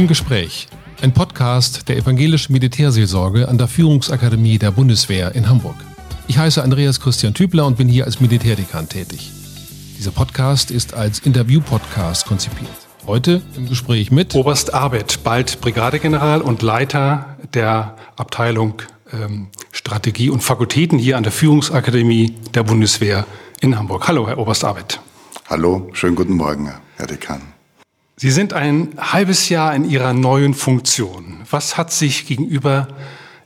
Im 0.00 0.06
Gespräch. 0.06 0.66
Ein 1.02 1.12
Podcast 1.12 1.90
der 1.90 1.98
evangelischen 1.98 2.54
Militärseelsorge 2.54 3.46
an 3.46 3.58
der 3.58 3.68
Führungsakademie 3.68 4.56
der 4.56 4.70
Bundeswehr 4.70 5.34
in 5.34 5.46
Hamburg. 5.50 5.76
Ich 6.26 6.38
heiße 6.38 6.62
Andreas 6.62 7.00
Christian 7.00 7.34
Tübler 7.34 7.66
und 7.66 7.76
bin 7.76 7.86
hier 7.86 8.06
als 8.06 8.18
Militärdekan 8.18 8.88
tätig. 8.88 9.30
Dieser 9.98 10.10
Podcast 10.10 10.70
ist 10.70 10.94
als 10.94 11.18
Interview-Podcast 11.18 12.24
konzipiert. 12.24 12.70
Heute 13.06 13.42
im 13.58 13.68
Gespräch 13.68 14.10
mit 14.10 14.34
Oberst 14.34 14.72
Arbet, 14.72 15.18
bald 15.22 15.60
Brigadegeneral 15.60 16.40
und 16.40 16.62
Leiter 16.62 17.36
der 17.52 17.94
Abteilung 18.16 18.80
ähm, 19.12 19.48
Strategie 19.70 20.30
und 20.30 20.42
Fakultäten 20.42 20.98
hier 20.98 21.18
an 21.18 21.24
der 21.24 21.32
Führungsakademie 21.32 22.36
der 22.54 22.62
Bundeswehr 22.62 23.26
in 23.60 23.78
Hamburg. 23.78 24.08
Hallo, 24.08 24.26
Herr 24.26 24.38
Oberst 24.38 24.64
Arbet. 24.64 24.98
Hallo, 25.50 25.90
schönen 25.92 26.16
guten 26.16 26.36
Morgen, 26.36 26.72
Herr 26.96 27.06
Dekan. 27.06 27.59
Sie 28.22 28.30
sind 28.30 28.52
ein 28.52 28.90
halbes 28.98 29.48
Jahr 29.48 29.74
in 29.74 29.88
Ihrer 29.88 30.12
neuen 30.12 30.52
Funktion. 30.52 31.38
Was 31.50 31.78
hat 31.78 31.90
sich 31.90 32.26
gegenüber 32.26 32.86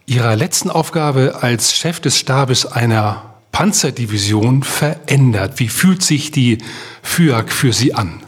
Ihrer 0.04 0.34
letzten 0.34 0.68
Aufgabe 0.68 1.38
als 1.42 1.76
Chef 1.76 2.00
des 2.00 2.18
Stabes 2.18 2.66
einer 2.66 3.36
Panzerdivision 3.52 4.64
verändert? 4.64 5.60
Wie 5.60 5.68
fühlt 5.68 6.02
sich 6.02 6.32
die 6.32 6.58
FYAG 7.02 7.52
für 7.52 7.72
Sie 7.72 7.94
an? 7.94 8.24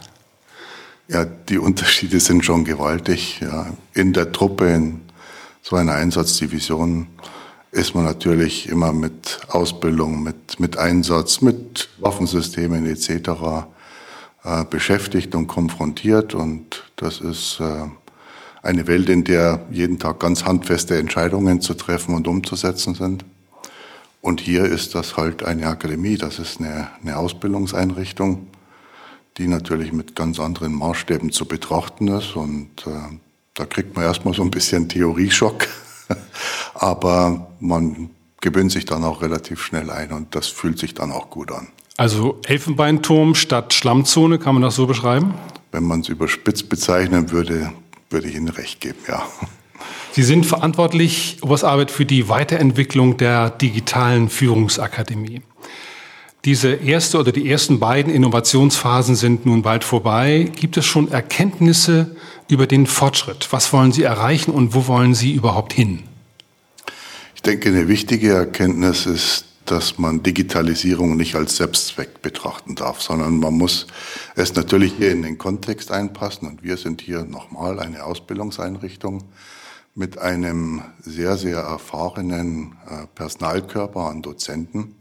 Ja, 1.09 1.25
die 1.25 1.59
Unterschiede 1.59 2.21
sind 2.21 2.45
schon 2.45 2.65
gewaltig. 2.65 3.41
Ja. 3.41 3.67
In 3.93 4.13
der 4.13 4.31
Truppe, 4.31 4.69
in 4.69 5.01
so 5.63 5.75
einer 5.75 5.95
Einsatzdivision, 5.95 7.09
ist 7.73 7.97
man 7.97 8.05
natürlich 8.05 8.69
immer 8.69 8.93
mit 8.93 9.41
Ausbildung, 9.49 10.23
mit, 10.23 10.61
mit 10.61 10.77
Einsatz, 10.77 11.41
mit 11.41 11.89
Waffensystemen 11.99 12.87
etc 12.87 13.67
äh, 14.47 14.65
beschäftigt 14.65 15.35
und 15.35 15.49
konfrontiert. 15.49 16.33
Und 16.33 16.85
das 16.95 17.21
ist 17.21 17.59
äh, 17.61 17.89
eine 18.63 18.87
Welt, 18.87 19.09
in 19.09 19.25
der 19.25 19.66
jeden 19.73 19.99
Tag 19.99 20.21
ganz 20.21 20.45
handfeste 20.45 20.97
Entscheidungen 20.97 21.61
zu 21.61 21.75
treffen 21.75 22.15
und 22.15 22.29
umzusetzen 22.29 22.95
sind. 22.95 23.25
Und 24.21 24.41
hier 24.41 24.65
ist 24.65 24.95
das 24.95 25.16
halt 25.16 25.45
eine 25.45 25.66
Akademie, 25.66 26.16
das 26.16 26.38
ist 26.38 26.61
eine, 26.61 26.88
eine 27.03 27.16
Ausbildungseinrichtung, 27.16 28.47
die 29.37 29.49
natürlich 29.49 29.93
mit 29.93 30.16
ganz 30.16 30.41
anderen 30.41 30.75
Maßstäben 30.75 31.33
zu 31.33 31.47
betrachten 31.47 32.09
ist. 32.09 32.37
Und 32.37 32.71
äh, 32.87 33.16
da 33.55 33.66
kriegt 33.66 33.97
man 33.97 34.05
erstmal 34.05 34.35
so 34.35 34.43
ein 34.43 34.51
bisschen 34.51 34.88
Theorieschock, 34.88 35.66
aber 36.75 37.49
man 37.59 38.10
gewöhnt 38.41 38.71
sich 38.71 38.85
dann 38.85 39.03
auch 39.03 39.23
relativ 39.23 39.60
schnell 39.63 39.91
ein 39.91 40.13
und 40.13 40.37
das 40.37 40.47
fühlt 40.47 40.79
sich 40.79 40.95
dann 40.95 41.10
auch 41.10 41.31
gut 41.31 41.51
an. 41.51 41.69
Also 41.97 42.41
Elfenbeinturm 42.47 43.35
statt 43.35 43.73
Schlammzone, 43.73 44.39
kann 44.39 44.55
man 44.55 44.63
das 44.63 44.75
so 44.75 44.87
beschreiben? 44.87 45.35
Wenn 45.73 45.85
man 45.85 46.01
es 46.01 46.09
überspitzt 46.09 46.69
bezeichnen 46.69 47.30
würde, 47.30 47.73
würde 48.11 48.29
ich 48.29 48.35
Ihnen 48.35 48.49
recht 48.49 48.80
geben, 48.80 48.99
ja. 49.09 49.27
Sie 50.13 50.23
sind 50.23 50.47
verantwortlich, 50.47 51.38
Arbeit 51.65 51.91
für 51.91 52.07
die 52.07 52.29
Weiterentwicklung 52.29 53.16
der 53.16 53.51
digitalen 53.51 54.29
Führungsakademie. 54.29 55.43
Diese 56.45 56.75
erste 56.75 57.19
oder 57.19 57.33
die 57.33 57.51
ersten 57.51 57.80
beiden 57.80 58.13
Innovationsphasen 58.13 59.16
sind 59.16 59.47
nun 59.47 59.63
bald 59.63 59.83
vorbei. 59.83 60.51
Gibt 60.55 60.77
es 60.77 60.87
schon 60.87 61.10
Erkenntnisse 61.10 62.15
über 62.49 62.66
den 62.66 62.87
Fortschritt? 62.87 63.49
Was 63.51 63.73
wollen 63.73 63.91
Sie 63.91 64.05
erreichen 64.05 64.53
und 64.53 64.75
wo 64.75 64.87
wollen 64.87 65.15
Sie 65.15 65.33
überhaupt 65.33 65.72
hin? 65.72 66.05
Ich 67.34 67.43
denke, 67.43 67.71
eine 67.71 67.88
wichtige 67.88 68.33
Erkenntnis 68.33 69.06
ist, 69.06 69.46
dass 69.71 69.99
man 69.99 70.22
Digitalisierung 70.22 71.17
nicht 71.17 71.34
als 71.34 71.56
Selbstzweck 71.56 72.22
betrachten 72.22 72.75
darf, 72.75 73.03
sondern 73.03 73.39
man 73.39 73.55
muss 73.55 73.87
es 74.34 74.55
natürlich 74.55 74.95
hier 74.97 75.11
in 75.11 75.22
den 75.22 75.39
Kontext 75.39 75.91
einpassen. 75.91 76.49
Und 76.49 76.62
wir 76.62 76.77
sind 76.77 77.00
hier 77.00 77.25
nochmal 77.25 77.81
eine 77.81 78.05
Ausbildungseinrichtung 78.05 79.25
mit 79.94 80.19
einem 80.19 80.82
sehr, 81.00 81.37
sehr 81.37 81.59
erfahrenen 81.59 82.76
äh, 82.88 83.06
Personalkörper 83.15 84.09
an 84.09 84.22
Dozenten. 84.22 84.94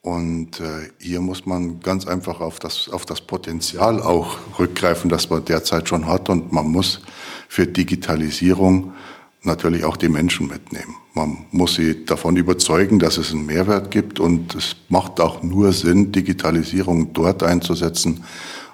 Und 0.00 0.58
äh, 0.58 0.90
hier 0.98 1.20
muss 1.20 1.46
man 1.46 1.78
ganz 1.78 2.08
einfach 2.08 2.40
auf 2.40 2.58
das, 2.58 2.88
auf 2.88 3.06
das 3.06 3.20
Potenzial 3.20 4.02
auch 4.02 4.36
rückgreifen, 4.58 5.08
das 5.08 5.30
man 5.30 5.44
derzeit 5.44 5.88
schon 5.88 6.08
hat. 6.08 6.28
Und 6.28 6.52
man 6.52 6.66
muss 6.66 7.00
für 7.48 7.68
Digitalisierung 7.68 8.94
natürlich 9.42 9.84
auch 9.84 9.96
die 9.96 10.08
Menschen 10.08 10.48
mitnehmen. 10.48 10.94
Man 11.14 11.46
muss 11.50 11.74
sie 11.74 12.04
davon 12.04 12.36
überzeugen, 12.36 12.98
dass 12.98 13.18
es 13.18 13.32
einen 13.32 13.46
Mehrwert 13.46 13.90
gibt 13.90 14.20
und 14.20 14.54
es 14.54 14.76
macht 14.88 15.20
auch 15.20 15.42
nur 15.42 15.72
Sinn, 15.72 16.12
Digitalisierung 16.12 17.12
dort 17.12 17.42
einzusetzen, 17.42 18.24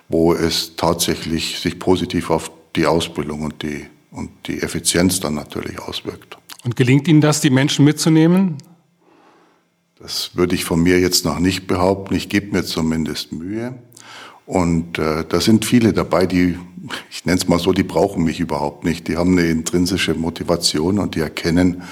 wo 0.08 0.34
es 0.34 0.76
tatsächlich 0.76 1.58
sich 1.58 1.78
positiv 1.78 2.30
auf 2.30 2.50
die 2.76 2.86
Ausbildung 2.86 3.42
und 3.42 3.62
die, 3.62 3.86
und 4.10 4.30
die 4.46 4.60
Effizienz 4.60 5.20
dann 5.20 5.34
natürlich 5.34 5.80
auswirkt. 5.80 6.38
Und 6.64 6.76
gelingt 6.76 7.08
Ihnen 7.08 7.20
das, 7.20 7.40
die 7.40 7.50
Menschen 7.50 7.84
mitzunehmen? 7.84 8.56
Das 9.98 10.30
würde 10.34 10.54
ich 10.54 10.64
von 10.64 10.82
mir 10.82 11.00
jetzt 11.00 11.24
noch 11.24 11.38
nicht 11.38 11.66
behaupten. 11.66 12.14
Ich 12.14 12.28
gebe 12.28 12.52
mir 12.52 12.64
zumindest 12.64 13.32
Mühe. 13.32 13.74
Und 14.46 14.98
äh, 14.98 15.24
da 15.28 15.40
sind 15.40 15.64
viele 15.64 15.92
dabei, 15.92 16.26
die 16.26 16.56
ich 17.10 17.24
nenne 17.24 17.38
es 17.38 17.48
mal 17.48 17.58
so, 17.58 17.72
die 17.72 17.82
brauchen 17.82 18.24
mich 18.24 18.40
überhaupt 18.40 18.84
nicht. 18.84 19.08
Die 19.08 19.16
haben 19.16 19.32
eine 19.32 19.48
intrinsische 19.48 20.14
Motivation 20.14 20.98
und 20.98 21.14
die 21.14 21.20
erkennen 21.20 21.82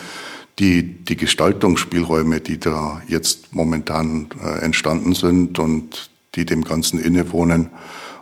die, 0.59 0.83
die 0.83 1.17
Gestaltungsspielräume, 1.17 2.41
die 2.41 2.59
da 2.59 3.03
jetzt 3.09 3.55
momentan 3.55 4.29
äh, 4.43 4.61
entstanden 4.61 5.15
sind 5.15 5.59
und 5.59 6.11
die 6.35 6.47
dem 6.47 6.65
Ganzen 6.65 6.99
innewohnen. 6.99 7.71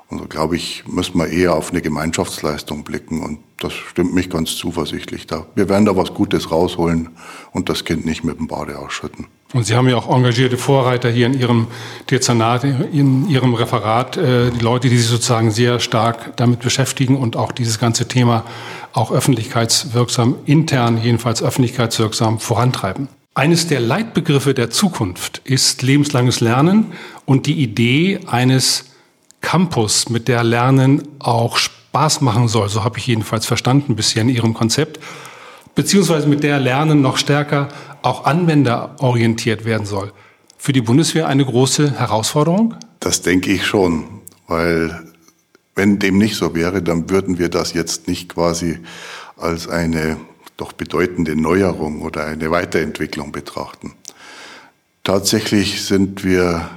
Und 0.09 0.19
so 0.19 0.27
glaube 0.27 0.57
ich, 0.57 0.85
müssen 0.87 1.19
wir 1.19 1.29
eher 1.29 1.55
auf 1.55 1.71
eine 1.71 1.81
Gemeinschaftsleistung 1.81 2.85
blicken. 2.85 3.23
Und 3.23 3.39
das 3.59 3.73
stimmt 3.73 4.15
mich 4.15 4.31
ganz 4.31 4.57
zuversichtlich. 4.57 5.27
Da, 5.27 5.47
wir 5.55 5.69
werden 5.69 5.87
da 5.87 5.97
was 5.97 6.13
Gutes 6.13 6.51
rausholen 6.51 7.11
und 7.53 7.69
das 7.69 7.85
Kind 7.85 8.05
nicht 8.05 8.25
mit 8.25 8.39
dem 8.39 8.49
Bade 8.49 8.79
ausschütten. 8.79 9.27
Und 9.55 9.65
Sie 9.65 9.77
haben 9.77 9.89
ja 9.89 9.97
auch 9.97 10.15
engagierte 10.15 10.59
Vorreiter 10.59 11.09
hier 11.09 11.27
in 11.27 11.39
Ihrem 11.39 11.69
Dezernat, 12.11 12.65
in 12.65 13.31
Ihrem 13.31 13.55
Referat, 13.55 14.17
äh, 14.17 14.51
die 14.51 14.59
Leute, 14.59 14.89
die 14.89 14.99
sich 14.99 15.07
sozusagen 15.07 15.53
sehr 15.53 15.79
stark 15.79 16.37
damit 16.37 16.59
beschäftigen 16.59 17.17
und 17.17 17.37
auch 17.37 17.53
dieses 17.53 17.79
ganze 17.79 18.09
Thema 18.09 18.45
auch 18.93 19.13
öffentlichkeitswirksam, 19.13 20.35
intern 20.45 21.01
jedenfalls 21.01 21.41
öffentlichkeitswirksam 21.41 22.41
vorantreiben. 22.41 23.07
Eines 23.35 23.69
der 23.69 23.79
Leitbegriffe 23.79 24.55
der 24.55 24.71
Zukunft 24.71 25.41
ist 25.45 25.83
lebenslanges 25.83 26.41
Lernen 26.41 26.93
und 27.25 27.47
die 27.47 27.63
Idee 27.63 28.21
eines 28.27 28.87
Campus, 29.41 30.09
mit 30.09 30.27
der 30.27 30.43
Lernen 30.43 31.03
auch 31.21 31.59
Spaß 31.59 32.23
machen 32.23 32.49
soll. 32.49 32.69
So 32.69 32.83
habe 32.83 32.99
ich 32.99 33.07
jedenfalls 33.07 33.47
verstanden 33.47 33.95
bisher 33.95 34.23
in 34.23 34.31
Ihrem 34.31 34.53
Konzept 34.53 34.99
beziehungsweise 35.75 36.29
mit 36.29 36.43
der 36.43 36.61
Lernen 36.61 37.01
noch 37.01 37.17
stärker 37.17 37.69
auch 38.03 38.25
anwenderorientiert 38.25 39.65
werden 39.65 39.87
soll. 39.87 40.13
Für 40.59 40.73
die 40.73 40.81
Bundeswehr 40.81 41.29
eine 41.29 41.45
große 41.45 41.99
Herausforderung? 41.99 42.75
Das 43.01 43.23
denke 43.23 43.53
ich 43.53 43.67
schon, 43.67 44.05
weil 44.47 45.13
wenn 45.75 45.99
dem 45.99 46.19
nicht 46.19 46.37
so 46.37 46.55
wäre, 46.55 46.83
dann 46.83 47.11
würden 47.11 47.39
wir 47.39 47.49
das 47.49 47.73
jetzt 47.73 48.09
nicht 48.09 48.31
quasi 48.31 48.79
als 49.37 49.69
eine 49.69 50.17
doch 50.57 50.73
bedeutende 50.73 51.35
Neuerung 51.35 52.03
oder 52.03 52.25
eine 52.25 52.51
Weiterentwicklung 52.51 53.33
betrachten. 53.33 53.93
Tatsächlich 55.03 55.85
sind 55.85 56.25
wir, 56.25 56.71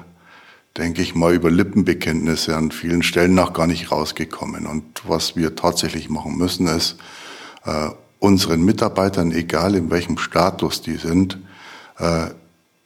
denke 0.75 1.02
ich 1.02 1.16
mal, 1.16 1.34
über 1.34 1.52
Lippenbekenntnisse 1.52 2.56
an 2.56 2.72
vielen 2.72 3.03
Stellen 3.03 3.35
noch 3.35 3.53
gar 3.53 3.68
nicht 3.68 3.91
rausgekommen. 3.91 4.66
Und 4.66 4.84
was 5.08 5.35
wir 5.35 5.56
tatsächlich 5.56 6.09
machen 6.09 6.38
müssen, 6.38 6.68
ist, 6.68 6.97
äh, 7.66 7.90
unseren 8.19 8.63
Mitarbeitern, 8.63 9.31
egal 9.31 9.75
in 9.75 9.89
welchem 9.91 10.17
Status 10.17 10.81
die 10.81 10.97
sind, 10.97 11.38
äh, 11.97 12.28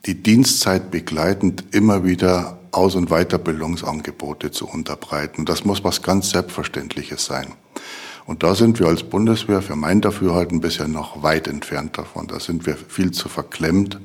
die 0.05 0.21
Dienstzeit 0.21 0.91
begleitend 0.91 1.63
immer 1.71 2.03
wieder 2.03 2.57
Aus- 2.71 2.95
und 2.95 3.09
Weiterbildungsangebote 3.09 4.51
zu 4.51 4.67
unterbreiten. 4.67 5.45
Das 5.45 5.65
muss 5.65 5.83
was 5.83 6.01
ganz 6.01 6.31
Selbstverständliches 6.31 7.25
sein. 7.25 7.53
Und 8.25 8.43
da 8.43 8.55
sind 8.55 8.79
wir 8.79 8.87
als 8.87 9.03
Bundeswehr 9.03 9.61
für 9.61 9.75
mein 9.75 10.01
Dafürhalten 10.01 10.61
bisher 10.61 10.87
noch 10.87 11.21
weit 11.21 11.47
entfernt 11.47 11.97
davon. 11.97 12.27
Da 12.27 12.39
sind 12.39 12.65
wir 12.65 12.77
viel 12.77 13.11
zu 13.11 13.29
verklemmt. 13.29 13.99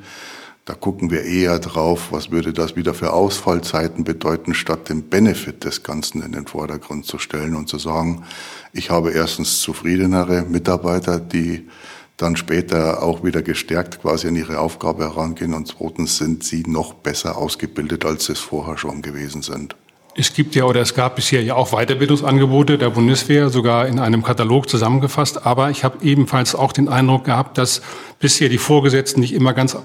Da 0.66 0.74
gucken 0.74 1.12
wir 1.12 1.22
eher 1.22 1.60
drauf, 1.60 2.08
was 2.10 2.32
würde 2.32 2.52
das 2.52 2.74
wieder 2.74 2.92
für 2.92 3.12
Ausfallzeiten 3.12 4.02
bedeuten, 4.02 4.52
statt 4.52 4.88
den 4.88 5.08
Benefit 5.08 5.62
des 5.62 5.84
Ganzen 5.84 6.22
in 6.22 6.32
den 6.32 6.48
Vordergrund 6.48 7.06
zu 7.06 7.18
stellen 7.20 7.54
und 7.54 7.68
zu 7.68 7.78
sagen, 7.78 8.24
ich 8.72 8.90
habe 8.90 9.12
erstens 9.12 9.60
zufriedenere 9.60 10.42
Mitarbeiter, 10.42 11.20
die 11.20 11.68
dann 12.16 12.34
später 12.34 13.00
auch 13.00 13.22
wieder 13.22 13.42
gestärkt 13.42 14.02
quasi 14.02 14.26
an 14.26 14.34
ihre 14.34 14.58
Aufgabe 14.58 15.04
herangehen 15.04 15.54
und 15.54 15.68
zweitens 15.68 16.16
sind 16.18 16.42
sie 16.42 16.64
noch 16.66 16.94
besser 16.94 17.38
ausgebildet, 17.38 18.04
als 18.04 18.26
sie 18.26 18.32
es 18.32 18.40
vorher 18.40 18.76
schon 18.76 19.02
gewesen 19.02 19.42
sind. 19.42 19.76
Es 20.18 20.32
gibt 20.32 20.54
ja 20.54 20.64
oder 20.64 20.80
es 20.80 20.94
gab 20.94 21.16
bisher 21.16 21.42
ja 21.42 21.56
auch 21.56 21.72
Weiterbildungsangebote 21.72 22.78
der 22.78 22.88
Bundeswehr, 22.88 23.50
sogar 23.50 23.86
in 23.86 23.98
einem 23.98 24.22
Katalog 24.22 24.66
zusammengefasst. 24.66 25.44
Aber 25.44 25.68
ich 25.68 25.84
habe 25.84 26.02
ebenfalls 26.02 26.54
auch 26.54 26.72
den 26.72 26.88
Eindruck 26.88 27.24
gehabt, 27.24 27.58
dass 27.58 27.82
bisher 28.18 28.48
die 28.48 28.56
Vorgesetzten 28.56 29.20
nicht 29.20 29.34
immer 29.34 29.52
ganz 29.52 29.76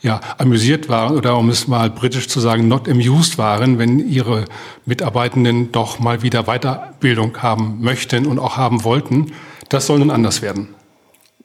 ja, 0.00 0.22
amüsiert 0.38 0.88
waren 0.88 1.14
oder 1.14 1.36
um 1.36 1.50
es 1.50 1.68
mal 1.68 1.90
britisch 1.90 2.28
zu 2.28 2.40
sagen, 2.40 2.68
not 2.68 2.88
amused 2.88 3.36
waren, 3.36 3.78
wenn 3.78 3.98
ihre 3.98 4.46
Mitarbeitenden 4.86 5.72
doch 5.72 5.98
mal 5.98 6.22
wieder 6.22 6.44
Weiterbildung 6.44 7.42
haben 7.42 7.82
möchten 7.82 8.24
und 8.24 8.38
auch 8.38 8.56
haben 8.56 8.82
wollten. 8.82 9.32
Das 9.68 9.86
soll 9.86 9.98
nun 9.98 10.10
anders 10.10 10.40
werden. 10.40 10.68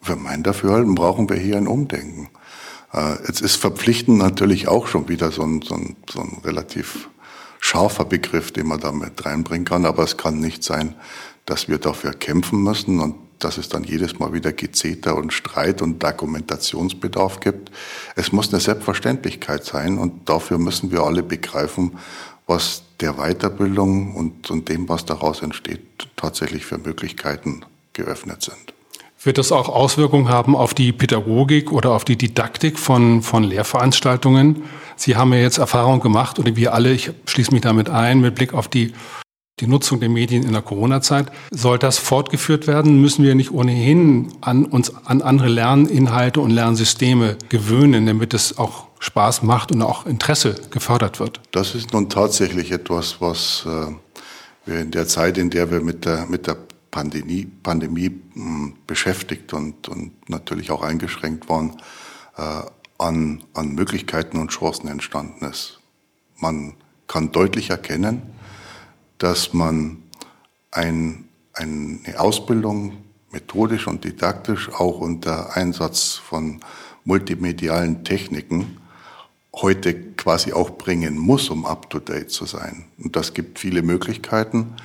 Für 0.01 0.15
mein 0.15 0.41
Dafürhalten 0.41 0.95
brauchen 0.95 1.29
wir 1.29 1.35
hier 1.35 1.57
ein 1.57 1.67
Umdenken. 1.67 2.29
Äh, 2.93 3.15
jetzt 3.27 3.41
ist 3.41 3.57
verpflichtend 3.57 4.17
natürlich 4.19 4.69
auch 4.69 4.87
schon 4.87 5.09
wieder 5.09 5.31
so 5.31 5.43
ein, 5.43 5.61
so 5.61 5.75
ein, 5.75 5.97
so 6.09 6.21
ein 6.21 6.37
relativ 6.45 7.09
scharfer 7.61 8.03
Begriff, 8.03 8.51
den 8.51 8.67
man 8.67 8.81
da 8.81 8.91
mit 8.91 9.25
reinbringen 9.25 9.63
kann. 9.63 9.85
Aber 9.85 10.03
es 10.03 10.17
kann 10.17 10.39
nicht 10.39 10.63
sein, 10.63 10.95
dass 11.45 11.69
wir 11.69 11.77
dafür 11.77 12.11
kämpfen 12.11 12.61
müssen 12.61 12.99
und 12.99 13.15
dass 13.39 13.57
es 13.57 13.69
dann 13.69 13.83
jedes 13.83 14.19
Mal 14.19 14.33
wieder 14.33 14.51
Gezeter 14.51 15.15
und 15.15 15.31
Streit 15.31 15.81
und 15.81 16.03
Argumentationsbedarf 16.03 17.39
gibt. 17.39 17.71
Es 18.15 18.31
muss 18.31 18.51
eine 18.51 18.59
Selbstverständlichkeit 18.59 19.63
sein 19.63 19.97
und 19.97 20.29
dafür 20.29 20.57
müssen 20.57 20.91
wir 20.91 21.01
alle 21.01 21.23
begreifen, 21.23 21.97
was 22.45 22.83
der 22.99 23.13
Weiterbildung 23.13 24.15
und, 24.15 24.51
und 24.51 24.69
dem, 24.69 24.89
was 24.89 25.05
daraus 25.05 25.41
entsteht, 25.41 26.07
tatsächlich 26.15 26.65
für 26.65 26.77
Möglichkeiten 26.77 27.65
geöffnet 27.93 28.43
sind. 28.43 28.73
Wird 29.23 29.37
das 29.37 29.51
auch 29.51 29.69
Auswirkungen 29.69 30.29
haben 30.29 30.55
auf 30.55 30.73
die 30.73 30.91
Pädagogik 30.91 31.71
oder 31.71 31.91
auf 31.91 32.05
die 32.05 32.15
Didaktik 32.15 32.79
von, 32.79 33.21
von 33.21 33.43
Lehrveranstaltungen? 33.43 34.63
Sie 34.95 35.15
haben 35.15 35.31
ja 35.31 35.39
jetzt 35.39 35.59
Erfahrung 35.59 35.99
gemacht, 35.99 36.39
oder 36.39 36.55
wir 36.55 36.73
alle, 36.73 36.91
ich 36.91 37.11
schließe 37.25 37.51
mich 37.51 37.61
damit 37.61 37.87
ein, 37.87 38.21
mit 38.21 38.33
Blick 38.33 38.55
auf 38.55 38.67
die, 38.67 38.93
die 39.59 39.67
Nutzung 39.67 39.99
der 39.99 40.09
Medien 40.09 40.41
in 40.41 40.53
der 40.53 40.63
Corona-Zeit. 40.63 41.31
Soll 41.51 41.77
das 41.77 41.99
fortgeführt 41.99 42.65
werden? 42.65 42.99
Müssen 42.99 43.23
wir 43.23 43.35
nicht 43.35 43.51
ohnehin 43.51 44.33
an 44.41 44.65
uns 44.65 44.91
an 45.05 45.21
andere 45.21 45.49
Lerninhalte 45.49 46.41
und 46.41 46.49
Lernsysteme 46.49 47.37
gewöhnen, 47.49 48.07
damit 48.07 48.33
es 48.33 48.57
auch 48.57 48.87
Spaß 48.97 49.43
macht 49.43 49.71
und 49.71 49.83
auch 49.83 50.07
Interesse 50.07 50.55
gefördert 50.71 51.19
wird? 51.19 51.41
Das 51.51 51.75
ist 51.75 51.93
nun 51.93 52.09
tatsächlich 52.09 52.71
etwas, 52.71 53.17
was 53.21 53.67
äh, 53.67 53.91
wir 54.65 54.79
in 54.79 54.89
der 54.89 55.07
Zeit, 55.07 55.37
in 55.37 55.51
der 55.51 55.69
wir 55.69 55.81
mit 55.81 56.05
der, 56.05 56.25
mit 56.25 56.47
der 56.47 56.57
Pandemie, 56.91 57.45
Pandemie 57.63 58.21
hm, 58.33 58.75
beschäftigt 58.85 59.53
und, 59.53 59.87
und 59.87 60.29
natürlich 60.29 60.71
auch 60.71 60.83
eingeschränkt 60.83 61.49
waren, 61.49 61.77
äh, 62.37 62.61
an, 62.97 63.43
an 63.53 63.73
Möglichkeiten 63.73 64.37
und 64.37 64.51
Chancen 64.51 64.87
entstanden 64.87 65.45
ist. 65.45 65.79
Man 66.37 66.75
kann 67.07 67.31
deutlich 67.31 67.71
erkennen, 67.71 68.21
dass 69.17 69.53
man 69.53 70.03
ein, 70.71 71.27
eine 71.53 72.19
Ausbildung 72.19 72.97
methodisch 73.31 73.87
und 73.87 74.03
didaktisch 74.03 74.69
auch 74.69 74.99
unter 74.99 75.55
Einsatz 75.55 76.13
von 76.13 76.59
multimedialen 77.05 78.03
Techniken 78.03 78.77
heute 79.55 80.13
quasi 80.13 80.53
auch 80.53 80.71
bringen 80.71 81.17
muss, 81.17 81.49
um 81.49 81.65
up-to-date 81.65 82.29
zu 82.29 82.45
sein. 82.45 82.85
Und 83.03 83.15
das 83.15 83.33
gibt 83.33 83.59
viele 83.59 83.81
Möglichkeiten 83.81 84.75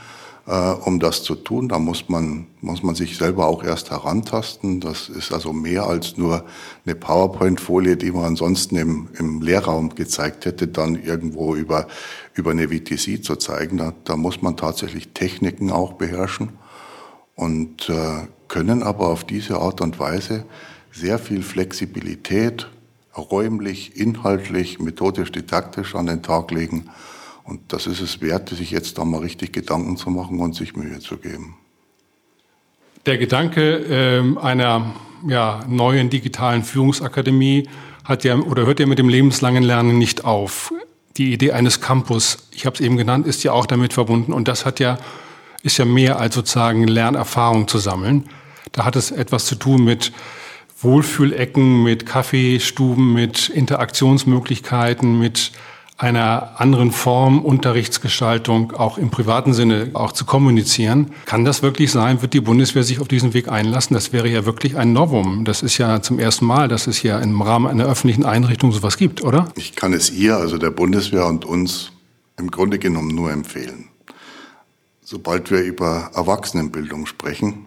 äh, 0.46 0.70
um 0.70 1.00
das 1.00 1.22
zu 1.22 1.34
tun. 1.34 1.69
Da 1.69 1.78
muss 1.78 2.08
man, 2.08 2.46
muss 2.60 2.82
man 2.82 2.94
sich 2.94 3.16
selber 3.16 3.46
auch 3.46 3.64
erst 3.64 3.90
herantasten. 3.90 4.81
Das 4.81 5.08
ist 5.08 5.32
also 5.32 5.52
mehr 5.52 5.87
als 5.87 6.16
nur 6.16 6.44
eine 6.84 6.94
PowerPoint-Folie, 6.94 7.96
die 7.96 8.12
man 8.12 8.25
ansonsten 8.25 8.76
im, 8.76 9.08
im 9.19 9.43
Lehrraum 9.43 9.94
gezeigt 9.94 10.44
hätte, 10.44 10.69
dann 10.69 11.02
irgendwo 11.02 11.54
über, 11.54 11.88
über 12.34 12.52
eine 12.52 12.69
VTC 12.69 13.25
zu 13.25 13.37
zeigen. 13.37 13.76
Da, 13.78 13.93
da 14.04 14.16
muss 14.16 14.43
man 14.43 14.56
tatsächlich 14.56 15.08
Techniken 15.08 15.70
auch 15.70 15.94
beherrschen 15.94 16.50
und 17.34 17.88
äh, 17.88 18.26
können 18.48 18.82
aber 18.82 19.08
auf 19.08 19.25
diese 19.25 19.58
Art 19.58 19.81
und 19.81 19.98
Weise 19.98 20.44
sehr 20.93 21.19
viel 21.19 21.43
Flexibilität 21.43 22.69
räumlich, 23.16 23.96
inhaltlich, 23.96 24.78
methodisch, 24.78 25.32
didaktisch 25.32 25.94
an 25.94 26.06
den 26.06 26.22
Tag 26.22 26.50
legen 26.50 26.90
und 27.46 27.72
das 27.72 27.87
ist 27.87 28.00
es 28.00 28.20
wert, 28.20 28.48
sich 28.48 28.70
jetzt 28.70 28.98
da 28.98 29.04
mal 29.04 29.20
richtig 29.20 29.52
Gedanken 29.52 29.96
zu 29.96 30.10
machen 30.10 30.40
und 30.40 30.54
sich 30.54 30.76
Mühe 30.76 30.98
zu 30.98 31.16
geben. 31.16 31.56
Der 33.06 33.19
Gedanke 33.19 33.76
äh, 33.78 34.38
einer 34.40 34.94
ja, 35.26 35.64
neuen 35.69 36.10
digitalen 36.10 36.64
Führungsakademie 36.64 37.69
hat 38.04 38.25
ja 38.25 38.37
oder 38.37 38.66
hört 38.66 38.81
ja 38.81 38.87
mit 38.87 38.98
dem 38.98 39.08
lebenslangen 39.08 39.62
Lernen 39.62 39.98
nicht 39.98 40.25
auf. 40.25 40.72
Die 41.16 41.32
Idee 41.32 41.52
eines 41.52 41.81
Campus, 41.81 42.48
ich 42.50 42.66
habe 42.66 42.75
es 42.75 42.81
eben 42.81 42.96
genannt, 42.96 43.26
ist 43.26 43.43
ja 43.44 43.52
auch 43.52 43.66
damit 43.66 43.93
verbunden 43.93 44.32
und 44.32 44.48
das 44.48 44.66
hat 44.66 44.81
ja 44.81 44.98
ist 45.62 45.78
ja 45.78 45.84
mehr 45.84 46.20
als 46.20 46.34
sozusagen 46.34 46.87
Lernerfahrung 46.87 47.66
zu 47.66 47.78
sammeln. 47.78 48.28
Da 48.72 48.84
hat 48.84 48.94
es 48.94 49.10
etwas 49.10 49.46
zu 49.46 49.56
tun 49.56 49.84
mit 49.84 50.12
Wohlfühlecken, 50.81 51.82
mit 51.82 52.06
Kaffeestuben, 52.06 53.12
mit 53.12 53.48
Interaktionsmöglichkeiten, 53.48 55.19
mit 55.19 55.52
einer 55.98 56.60
anderen 56.60 56.93
Form 56.93 57.44
Unterrichtsgestaltung 57.44 58.72
auch 58.72 58.98
im 58.98 59.10
privaten 59.10 59.54
Sinne 59.54 59.90
auch 59.94 60.12
zu 60.12 60.26
kommunizieren. 60.26 61.12
Kann 61.25 61.44
das 61.44 61.62
wirklich 61.62 61.90
sein? 61.90 62.20
Wird 62.20 62.34
die 62.34 62.40
Bundeswehr 62.40 62.82
sich 62.82 63.00
auf 63.00 63.08
diesen 63.08 63.32
Weg 63.32 63.48
einlassen? 63.48 63.94
Das 63.94 64.12
wäre 64.12 64.28
ja 64.28 64.44
wirklich 64.44 64.76
ein 64.76 64.93
Novum. 64.93 65.44
Das 65.44 65.62
ist 65.62 65.78
ja 65.78 66.02
zum 66.02 66.19
ersten 66.19 66.44
Mal, 66.44 66.69
dass 66.69 66.87
es 66.87 67.02
ja 67.02 67.19
im 67.19 67.40
Rahmen 67.40 67.66
einer 67.66 67.87
öffentlichen 67.87 68.26
Einrichtung 68.26 68.72
sowas 68.72 68.98
gibt, 68.98 69.25
oder? 69.25 69.48
Ich 69.56 69.75
kann 69.75 69.94
es 69.94 70.10
ihr, 70.10 70.37
also 70.37 70.58
der 70.58 70.70
Bundeswehr 70.70 71.25
und 71.25 71.44
uns 71.46 71.93
im 72.37 72.50
Grunde 72.50 72.78
genommen 72.78 73.14
nur 73.14 73.32
empfehlen. 73.32 73.88
Sobald 75.02 75.50
wir 75.50 75.62
über 75.62 76.10
Erwachsenenbildung 76.14 77.06
sprechen, 77.06 77.66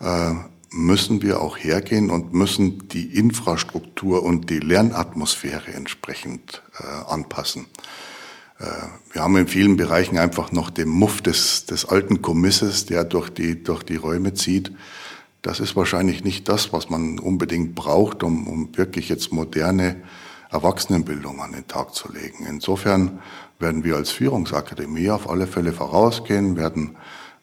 äh, 0.00 0.32
müssen 0.76 1.22
wir 1.22 1.40
auch 1.40 1.56
hergehen 1.56 2.10
und 2.10 2.32
müssen 2.32 2.88
die 2.88 3.16
Infrastruktur 3.16 4.22
und 4.22 4.50
die 4.50 4.58
Lernatmosphäre 4.58 5.72
entsprechend 5.72 6.62
äh, 6.78 7.10
anpassen. 7.10 7.66
Äh, 8.58 8.64
wir 9.12 9.22
haben 9.22 9.36
in 9.36 9.48
vielen 9.48 9.76
Bereichen 9.76 10.18
einfach 10.18 10.52
noch 10.52 10.70
den 10.70 10.88
Muff 10.88 11.22
des, 11.22 11.66
des 11.66 11.86
alten 11.86 12.22
Kommisses, 12.22 12.86
der 12.86 13.04
durch 13.04 13.30
die, 13.30 13.62
durch 13.62 13.82
die 13.82 13.96
Räume 13.96 14.34
zieht. 14.34 14.72
Das 15.42 15.60
ist 15.60 15.76
wahrscheinlich 15.76 16.24
nicht 16.24 16.48
das, 16.48 16.72
was 16.72 16.90
man 16.90 17.18
unbedingt 17.18 17.74
braucht, 17.74 18.22
um, 18.22 18.46
um 18.46 18.76
wirklich 18.76 19.08
jetzt 19.08 19.32
moderne 19.32 19.96
Erwachsenenbildung 20.50 21.40
an 21.40 21.52
den 21.52 21.66
Tag 21.66 21.94
zu 21.94 22.12
legen. 22.12 22.46
Insofern 22.48 23.20
werden 23.58 23.84
wir 23.84 23.96
als 23.96 24.10
Führungsakademie 24.10 25.10
auf 25.10 25.28
alle 25.28 25.46
Fälle 25.46 25.72
vorausgehen, 25.72 26.56
werden 26.56 26.96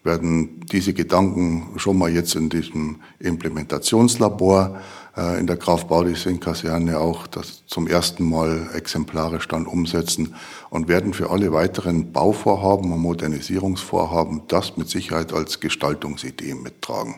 werden 0.03 0.61
diese 0.71 0.93
Gedanken 0.93 1.67
schon 1.77 1.97
mal 1.97 2.11
jetzt 2.11 2.35
in 2.35 2.49
diesem 2.49 2.97
Implementationslabor 3.19 4.79
äh, 5.15 5.39
in 5.39 5.47
der 5.47 5.55
Graf-Baudissin-Kaserne 5.55 6.99
auch 6.99 7.27
das 7.27 7.65
zum 7.67 7.87
ersten 7.87 8.27
Mal 8.29 8.69
exemplarisch 8.73 9.47
dann 9.47 9.65
umsetzen 9.65 10.35
und 10.69 10.87
werden 10.87 11.13
für 11.13 11.29
alle 11.29 11.53
weiteren 11.53 12.11
Bauvorhaben 12.11 12.91
und 12.91 12.99
Modernisierungsvorhaben 12.99 14.41
das 14.47 14.75
mit 14.75 14.89
Sicherheit 14.89 15.31
als 15.33 15.59
Gestaltungsidee 15.59 16.55
mittragen. 16.55 17.15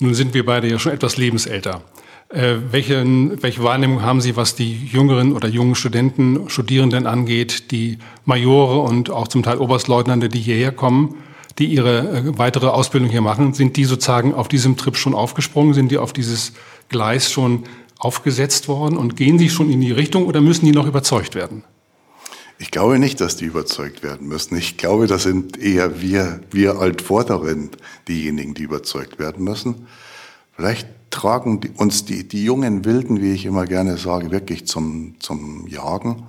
Nun 0.00 0.14
sind 0.14 0.34
wir 0.34 0.46
beide 0.46 0.68
ja 0.68 0.78
schon 0.78 0.92
etwas 0.92 1.16
lebensälter. 1.16 1.82
Äh, 2.28 2.56
welche, 2.70 3.04
welche 3.42 3.62
Wahrnehmung 3.62 4.02
haben 4.02 4.22
Sie, 4.22 4.36
was 4.36 4.54
die 4.54 4.86
jüngeren 4.86 5.34
oder 5.34 5.48
jungen 5.48 5.74
Studenten, 5.74 6.48
Studierenden 6.48 7.06
angeht, 7.06 7.70
die 7.72 7.98
Majore 8.24 8.80
und 8.80 9.10
auch 9.10 9.28
zum 9.28 9.42
Teil 9.42 9.58
Oberstleutnante, 9.58 10.30
die 10.30 10.40
hierher 10.40 10.72
kommen? 10.72 11.16
Die 11.58 11.66
ihre 11.66 11.98
äh, 11.98 12.38
weitere 12.38 12.68
Ausbildung 12.68 13.10
hier 13.10 13.20
machen, 13.20 13.54
sind 13.54 13.76
die 13.76 13.84
sozusagen 13.84 14.34
auf 14.34 14.48
diesem 14.48 14.76
Trip 14.76 14.96
schon 14.96 15.14
aufgesprungen? 15.14 15.74
Sind 15.74 15.90
die 15.90 15.98
auf 15.98 16.12
dieses 16.12 16.52
Gleis 16.88 17.30
schon 17.30 17.64
aufgesetzt 17.98 18.68
worden 18.68 18.96
und 18.96 19.16
gehen 19.16 19.38
sie 19.38 19.48
schon 19.48 19.70
in 19.70 19.80
die 19.80 19.92
Richtung 19.92 20.26
oder 20.26 20.40
müssen 20.40 20.66
die 20.66 20.72
noch 20.72 20.86
überzeugt 20.86 21.34
werden? 21.34 21.64
Ich 22.58 22.70
glaube 22.70 22.98
nicht, 22.98 23.20
dass 23.20 23.36
die 23.36 23.46
überzeugt 23.46 24.02
werden 24.02 24.28
müssen. 24.28 24.56
Ich 24.56 24.76
glaube, 24.76 25.06
das 25.06 25.24
sind 25.24 25.58
eher 25.58 26.00
wir, 26.00 26.40
wir 26.50 26.78
Altvorderen 26.78 27.70
diejenigen, 28.06 28.54
die 28.54 28.62
überzeugt 28.62 29.18
werden 29.18 29.44
müssen. 29.44 29.88
Vielleicht 30.54 30.86
tragen 31.10 31.60
die, 31.60 31.70
uns 31.70 32.04
die, 32.04 32.26
die 32.26 32.44
jungen 32.44 32.84
Wilden, 32.84 33.20
wie 33.20 33.32
ich 33.32 33.46
immer 33.46 33.66
gerne 33.66 33.96
sage, 33.96 34.30
wirklich 34.30 34.66
zum, 34.66 35.16
zum 35.18 35.66
Jagen. 35.66 36.24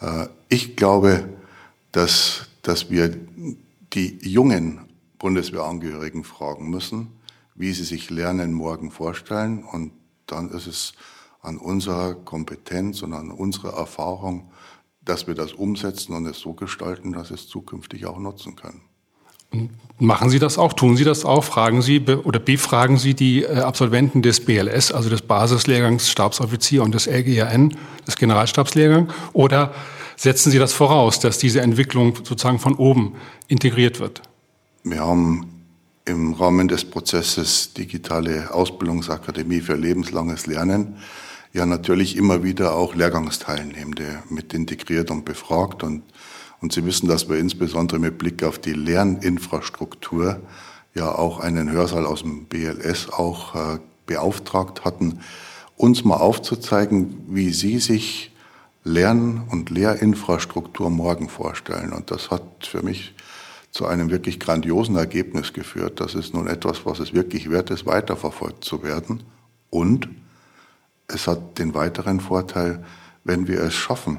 Äh, 0.00 0.28
ich 0.48 0.76
glaube, 0.76 1.28
dass, 1.92 2.46
dass 2.62 2.90
wir 2.90 3.14
die 3.92 4.18
jungen 4.22 4.80
Bundeswehrangehörigen 5.18 6.24
fragen 6.24 6.70
müssen, 6.70 7.12
wie 7.54 7.72
sie 7.72 7.84
sich 7.84 8.10
Lernen 8.10 8.52
morgen 8.52 8.90
vorstellen. 8.90 9.64
Und 9.64 9.92
dann 10.26 10.50
ist 10.50 10.66
es 10.66 10.92
an 11.40 11.58
unserer 11.58 12.14
Kompetenz 12.14 13.02
und 13.02 13.12
an 13.14 13.30
unserer 13.30 13.76
Erfahrung, 13.76 14.50
dass 15.04 15.26
wir 15.26 15.34
das 15.34 15.52
umsetzen 15.52 16.14
und 16.14 16.26
es 16.26 16.38
so 16.38 16.52
gestalten, 16.52 17.12
dass 17.12 17.30
es 17.30 17.46
zukünftig 17.48 18.06
auch 18.06 18.18
nutzen 18.18 18.56
können. 18.56 18.82
Machen 19.98 20.28
Sie 20.28 20.38
das 20.38 20.58
auch? 20.58 20.72
Tun 20.72 20.96
Sie 20.96 21.04
das 21.04 21.24
auch? 21.24 21.44
Fragen 21.44 21.80
Sie 21.80 22.00
oder 22.00 22.38
befragen 22.38 22.98
Sie 22.98 23.14
die 23.14 23.44
äh, 23.44 23.60
Absolventen 23.60 24.20
des 24.20 24.44
BLS, 24.44 24.92
also 24.92 25.08
des 25.08 25.22
Basislehrgangs 25.22 26.10
Stabsoffizier 26.10 26.82
und 26.82 26.94
des 26.94 27.06
LGRN, 27.06 27.74
des 28.06 28.16
Generalstabslehrgangs? 28.16 29.14
Oder 29.32 29.72
setzen 30.16 30.50
Sie 30.50 30.58
das 30.58 30.72
voraus, 30.72 31.20
dass 31.20 31.38
diese 31.38 31.60
Entwicklung 31.60 32.16
sozusagen 32.16 32.58
von 32.58 32.74
oben 32.74 33.14
integriert 33.48 34.00
wird? 34.00 34.22
Wir 34.82 35.00
haben 35.00 35.46
im 36.04 36.34
Rahmen 36.34 36.68
des 36.68 36.84
Prozesses 36.84 37.74
Digitale 37.74 38.52
Ausbildungsakademie 38.52 39.60
für 39.60 39.74
lebenslanges 39.74 40.46
Lernen 40.46 40.96
ja 41.56 41.64
natürlich 41.64 42.16
immer 42.16 42.44
wieder 42.44 42.74
auch 42.74 42.94
Lehrgangsteilnehmende 42.94 44.22
mit 44.28 44.52
integriert 44.52 45.10
und 45.10 45.24
befragt. 45.24 45.82
Und, 45.82 46.02
und 46.60 46.72
Sie 46.72 46.84
wissen, 46.84 47.08
dass 47.08 47.28
wir 47.28 47.38
insbesondere 47.38 47.98
mit 47.98 48.18
Blick 48.18 48.44
auf 48.44 48.58
die 48.58 48.74
Lerninfrastruktur 48.74 50.40
ja 50.94 51.12
auch 51.14 51.40
einen 51.40 51.72
Hörsaal 51.72 52.06
aus 52.06 52.20
dem 52.20 52.44
BLS 52.44 53.08
auch 53.10 53.54
äh, 53.54 53.78
beauftragt 54.06 54.84
hatten, 54.84 55.20
uns 55.76 56.04
mal 56.04 56.16
aufzuzeigen, 56.16 57.24
wie 57.28 57.52
Sie 57.52 57.78
sich 57.78 58.32
Lern- 58.86 59.42
und 59.50 59.68
Lehrinfrastruktur 59.68 60.90
morgen 60.90 61.28
vorstellen. 61.28 61.92
Und 61.92 62.12
das 62.12 62.30
hat 62.30 62.42
für 62.60 62.82
mich 62.82 63.14
zu 63.72 63.84
einem 63.84 64.10
wirklich 64.10 64.38
grandiosen 64.38 64.94
Ergebnis 64.94 65.52
geführt. 65.52 66.00
Das 66.00 66.14
ist 66.14 66.34
nun 66.34 66.46
etwas, 66.46 66.86
was 66.86 67.00
es 67.00 67.12
wirklich 67.12 67.50
wert 67.50 67.70
ist, 67.70 67.84
weiterverfolgt 67.84 68.64
zu 68.64 68.84
werden. 68.84 69.24
Und 69.70 70.08
es 71.08 71.26
hat 71.26 71.58
den 71.58 71.74
weiteren 71.74 72.20
Vorteil, 72.20 72.84
wenn 73.24 73.48
wir 73.48 73.60
es 73.60 73.74
schaffen, 73.74 74.18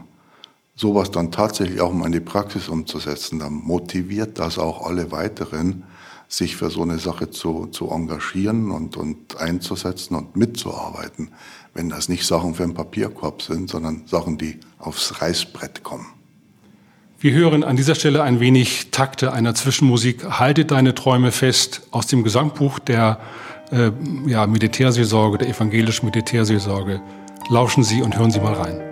sowas 0.75 1.11
dann 1.11 1.31
tatsächlich 1.31 1.79
auch 1.79 1.93
mal 1.93 2.07
in 2.07 2.11
die 2.11 2.19
Praxis 2.19 2.67
umzusetzen, 2.67 3.39
dann 3.39 3.53
motiviert 3.53 4.37
das 4.37 4.59
auch 4.59 4.85
alle 4.85 5.11
weiteren, 5.11 5.83
sich 6.27 6.55
für 6.55 6.69
so 6.69 6.81
eine 6.81 6.99
Sache 6.99 7.31
zu, 7.31 7.67
zu 7.67 7.89
engagieren 7.89 8.71
und, 8.71 8.97
und 8.97 9.37
einzusetzen 9.37 10.15
und 10.15 10.35
mitzuarbeiten, 10.35 11.29
wenn 11.73 11.89
das 11.89 12.09
nicht 12.09 12.25
Sachen 12.25 12.55
für 12.55 12.63
einen 12.63 12.73
Papierkorb 12.73 13.41
sind, 13.41 13.69
sondern 13.69 14.03
Sachen, 14.07 14.37
die 14.37 14.59
aufs 14.79 15.21
Reißbrett 15.21 15.83
kommen. 15.83 16.07
Wir 17.19 17.31
hören 17.31 17.63
an 17.63 17.75
dieser 17.75 17.95
Stelle 17.95 18.21
ein 18.21 18.39
wenig 18.39 18.91
Takte 18.91 19.33
einer 19.33 19.55
Zwischenmusik. 19.55 20.23
Halte 20.39 20.65
deine 20.65 20.93
Träume 20.93 21.31
fest 21.31 21.87
aus 21.89 22.05
dem 22.05 22.23
Gesangbuch 22.23 22.77
der 22.77 23.19
äh, 23.71 23.91
ja, 24.27 24.45
Militärseelsorge, 24.45 25.39
der 25.39 25.49
evangelischen 25.49 26.05
Militärseelsorge. 26.05 27.01
Lauschen 27.49 27.83
Sie 27.83 28.03
und 28.03 28.17
hören 28.17 28.29
Sie 28.29 28.39
mal 28.39 28.53
rein. 28.53 28.86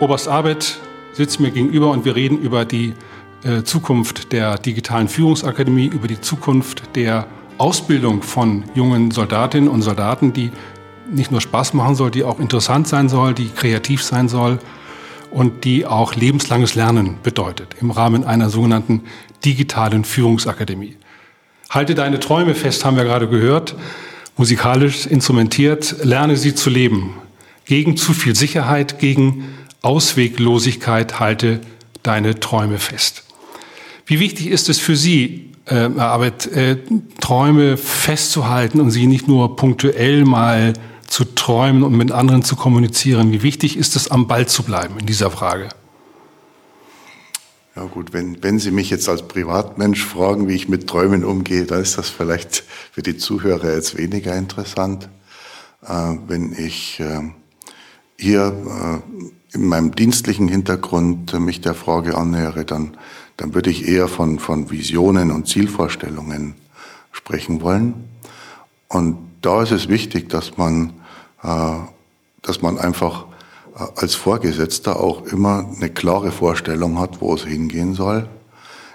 Oberst 0.00 0.28
Arbeit 0.28 0.78
sitzt 1.12 1.40
mir 1.40 1.50
gegenüber 1.50 1.90
und 1.90 2.06
wir 2.06 2.16
reden 2.16 2.38
über 2.38 2.64
die 2.64 2.94
äh, 3.44 3.64
Zukunft 3.64 4.32
der 4.32 4.56
digitalen 4.56 5.08
Führungsakademie, 5.08 5.88
über 5.88 6.08
die 6.08 6.18
Zukunft 6.18 6.96
der 6.96 7.26
Ausbildung 7.58 8.22
von 8.22 8.64
jungen 8.74 9.10
Soldatinnen 9.10 9.68
und 9.68 9.82
Soldaten, 9.82 10.32
die 10.32 10.52
nicht 11.12 11.30
nur 11.30 11.42
Spaß 11.42 11.74
machen 11.74 11.96
soll, 11.96 12.10
die 12.10 12.24
auch 12.24 12.40
interessant 12.40 12.88
sein 12.88 13.10
soll, 13.10 13.34
die 13.34 13.50
kreativ 13.50 14.02
sein 14.02 14.30
soll 14.30 14.58
und 15.30 15.64
die 15.64 15.84
auch 15.84 16.14
lebenslanges 16.14 16.74
Lernen 16.74 17.18
bedeutet 17.22 17.76
im 17.78 17.90
Rahmen 17.90 18.24
einer 18.24 18.48
sogenannten 18.48 19.02
digitalen 19.44 20.04
Führungsakademie. 20.04 20.96
Halte 21.68 21.94
deine 21.94 22.20
Träume 22.20 22.54
fest, 22.54 22.86
haben 22.86 22.96
wir 22.96 23.04
gerade 23.04 23.28
gehört, 23.28 23.74
musikalisch 24.38 25.06
instrumentiert, 25.06 25.96
lerne 26.04 26.38
sie 26.38 26.54
zu 26.54 26.70
leben, 26.70 27.16
gegen 27.66 27.98
zu 27.98 28.14
viel 28.14 28.34
Sicherheit, 28.34 28.98
gegen 28.98 29.44
Ausweglosigkeit 29.82 31.20
halte 31.20 31.60
deine 32.02 32.40
Träume 32.40 32.78
fest. 32.78 33.24
Wie 34.06 34.20
wichtig 34.20 34.48
ist 34.48 34.68
es 34.68 34.78
für 34.78 34.96
Sie, 34.96 35.50
äh, 35.66 35.88
Arbeit, 35.98 36.46
äh, 36.48 36.76
Träume 37.20 37.76
festzuhalten 37.76 38.80
und 38.80 38.90
sie 38.90 39.06
nicht 39.06 39.28
nur 39.28 39.56
punktuell 39.56 40.24
mal 40.24 40.74
zu 41.06 41.24
träumen 41.24 41.82
und 41.82 41.96
mit 41.96 42.10
anderen 42.12 42.42
zu 42.42 42.56
kommunizieren? 42.56 43.32
Wie 43.32 43.42
wichtig 43.42 43.76
ist 43.76 43.96
es, 43.96 44.10
am 44.10 44.26
Ball 44.26 44.46
zu 44.46 44.62
bleiben 44.62 44.98
in 44.98 45.06
dieser 45.06 45.30
Frage? 45.30 45.68
Ja 47.76 47.84
gut, 47.84 48.12
wenn, 48.12 48.42
wenn 48.42 48.58
Sie 48.58 48.72
mich 48.72 48.90
jetzt 48.90 49.08
als 49.08 49.26
Privatmensch 49.26 50.04
fragen, 50.04 50.48
wie 50.48 50.54
ich 50.54 50.68
mit 50.68 50.88
Träumen 50.88 51.24
umgehe, 51.24 51.64
dann 51.64 51.80
ist 51.80 51.96
das 51.96 52.10
vielleicht 52.10 52.64
für 52.92 53.02
die 53.02 53.16
Zuhörer 53.16 53.72
jetzt 53.72 53.96
weniger 53.96 54.36
interessant. 54.36 55.08
Äh, 55.86 56.16
wenn 56.26 56.52
ich 56.52 56.98
äh, 56.98 57.20
hier 58.18 59.02
äh, 59.12 59.24
in 59.52 59.66
meinem 59.66 59.94
dienstlichen 59.94 60.48
Hintergrund 60.48 61.38
mich 61.40 61.60
der 61.60 61.74
Frage 61.74 62.16
annähere, 62.16 62.64
dann, 62.64 62.96
dann 63.36 63.54
würde 63.54 63.70
ich 63.70 63.88
eher 63.88 64.08
von, 64.08 64.38
von 64.38 64.70
Visionen 64.70 65.30
und 65.30 65.48
Zielvorstellungen 65.48 66.54
sprechen 67.12 67.60
wollen. 67.62 67.94
Und 68.88 69.18
da 69.42 69.62
ist 69.62 69.72
es 69.72 69.88
wichtig, 69.88 70.28
dass 70.28 70.56
man, 70.56 70.92
äh, 71.42 71.76
dass 72.42 72.62
man 72.62 72.78
einfach 72.78 73.26
äh, 73.74 73.84
als 73.96 74.14
Vorgesetzter 74.14 75.00
auch 75.00 75.24
immer 75.26 75.66
eine 75.76 75.90
klare 75.90 76.30
Vorstellung 76.30 76.98
hat, 76.98 77.20
wo 77.20 77.34
es 77.34 77.44
hingehen 77.44 77.94
soll, 77.94 78.28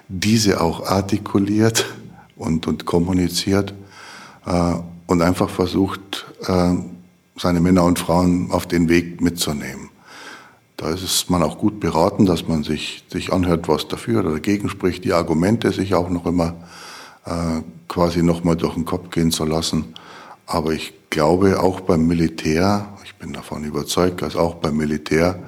diese 0.08 0.62
auch 0.62 0.86
artikuliert 0.86 1.86
und, 2.38 2.68
und 2.68 2.86
kommuniziert 2.86 3.74
äh, 4.46 4.74
und 5.08 5.22
einfach 5.22 5.50
versucht, 5.50 6.26
seine 7.38 7.60
Männer 7.60 7.84
und 7.84 7.98
Frauen 7.98 8.52
auf 8.52 8.68
den 8.68 8.88
Weg 8.90 9.22
mitzunehmen. 9.22 9.85
Da 10.78 10.90
ist 10.90 11.30
man 11.30 11.42
auch 11.42 11.58
gut 11.58 11.80
beraten, 11.80 12.26
dass 12.26 12.48
man 12.48 12.64
sich, 12.64 13.06
sich 13.10 13.32
anhört, 13.32 13.68
was 13.68 13.88
dafür 13.88 14.20
oder 14.20 14.32
dagegen 14.32 14.68
spricht, 14.68 15.06
die 15.06 15.14
Argumente 15.14 15.72
sich 15.72 15.96
auch 15.96 16.10
noch 16.10 16.26
immer 16.26 16.56
äh, 17.26 17.62
quasi 17.88 18.22
nochmal 18.22 18.58
durch 18.58 18.74
den 18.74 18.84
Kopf 18.84 19.10
gehen 19.10 19.32
zu 19.32 19.46
lassen. 19.46 19.96
Aber 20.46 20.74
ich 20.74 20.94
glaube, 21.10 21.62
auch 21.62 21.80
beim 21.80 22.06
Militär, 22.08 22.94
ich 23.06 23.16
bin 23.16 23.32
davon 23.32 23.64
überzeugt, 23.64 24.22
dass 24.22 24.36
auch 24.36 24.56
beim 24.56 24.76
Militär 24.76 25.40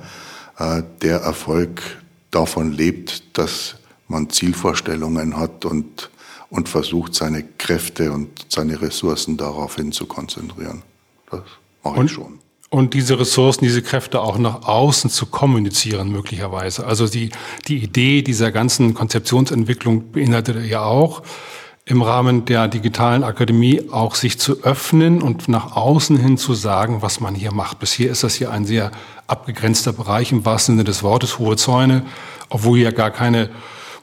äh, 0.59 0.81
der 1.01 1.19
Erfolg 1.19 1.81
davon 2.31 2.71
lebt, 2.71 3.37
dass 3.37 3.75
man 4.07 4.29
Zielvorstellungen 4.29 5.37
hat 5.37 5.65
und, 5.65 6.09
und 6.49 6.69
versucht, 6.69 7.13
seine 7.15 7.43
Kräfte 7.43 8.13
und 8.13 8.45
seine 8.47 8.81
Ressourcen 8.81 9.35
daraufhin 9.35 9.91
zu 9.91 10.05
konzentrieren. 10.05 10.83
Das 11.29 11.41
mache 11.83 12.05
ich 12.05 12.11
schon 12.11 12.39
und 12.69 12.93
diese 12.93 13.19
Ressourcen, 13.19 13.63
diese 13.63 13.81
Kräfte 13.81 14.21
auch 14.21 14.37
nach 14.37 14.67
außen 14.67 15.09
zu 15.09 15.27
kommunizieren 15.27 16.11
möglicherweise. 16.11 16.85
Also 16.85 17.07
die, 17.07 17.31
die 17.67 17.77
Idee 17.77 18.21
dieser 18.21 18.51
ganzen 18.51 18.93
Konzeptionsentwicklung 18.93 20.11
beinhaltet 20.11 20.65
ja 20.65 20.83
auch, 20.83 21.23
im 21.85 22.01
Rahmen 22.01 22.43
der 22.43 22.67
digitalen 22.67 23.23
Akademie 23.23 23.89
auch 23.91 24.15
sich 24.15 24.37
zu 24.37 24.61
öffnen 24.63 25.21
und 25.21 25.47
nach 25.47 25.77
außen 25.77 26.17
hin 26.17 26.37
zu 26.37 26.53
sagen, 26.53 27.01
was 27.01 27.21
man 27.21 27.33
hier 27.33 27.53
macht. 27.53 27.79
Bisher 27.79 28.11
ist 28.11 28.25
das 28.25 28.35
hier 28.35 28.51
ein 28.51 28.65
sehr 28.65 28.91
abgegrenzter 29.27 29.93
Bereich 29.93 30.33
im 30.33 30.43
wahrsten 30.43 30.75
Sinne 30.75 30.83
des 30.83 31.01
Wortes, 31.01 31.39
hohe 31.39 31.55
Zäune, 31.55 32.05
obwohl 32.49 32.79
hier 32.79 32.91
gar 32.91 33.11
keine 33.11 33.49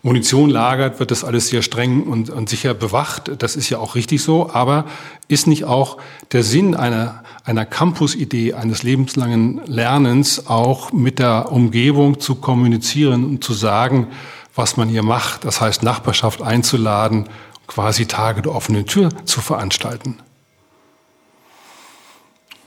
Munition 0.04 0.50
lagert, 0.50 1.00
wird 1.00 1.10
das 1.10 1.24
alles 1.24 1.48
sehr 1.48 1.62
streng 1.62 2.02
und, 2.02 2.28
und 2.28 2.50
sicher 2.50 2.74
bewacht. 2.74 3.30
Das 3.38 3.56
ist 3.56 3.70
ja 3.70 3.78
auch 3.78 3.94
richtig 3.94 4.22
so. 4.22 4.50
Aber 4.50 4.84
ist 5.28 5.46
nicht 5.46 5.64
auch 5.64 5.96
der 6.30 6.42
Sinn 6.42 6.76
einer, 6.76 7.24
einer 7.42 7.64
Campus-Idee, 7.64 8.52
eines 8.52 8.82
lebenslangen 8.82 9.62
Lernens 9.64 10.46
auch 10.46 10.92
mit 10.92 11.18
der 11.18 11.50
Umgebung 11.50 12.20
zu 12.20 12.34
kommunizieren 12.34 13.24
und 13.24 13.42
zu 13.42 13.54
sagen, 13.54 14.08
was 14.54 14.76
man 14.76 14.90
hier 14.90 15.02
macht? 15.02 15.46
Das 15.46 15.62
heißt, 15.62 15.82
Nachbarschaft 15.82 16.42
einzuladen, 16.42 17.30
quasi 17.66 18.04
Tage 18.04 18.42
der 18.42 18.54
offenen 18.54 18.84
Tür 18.84 19.08
zu 19.24 19.40
veranstalten. 19.40 20.18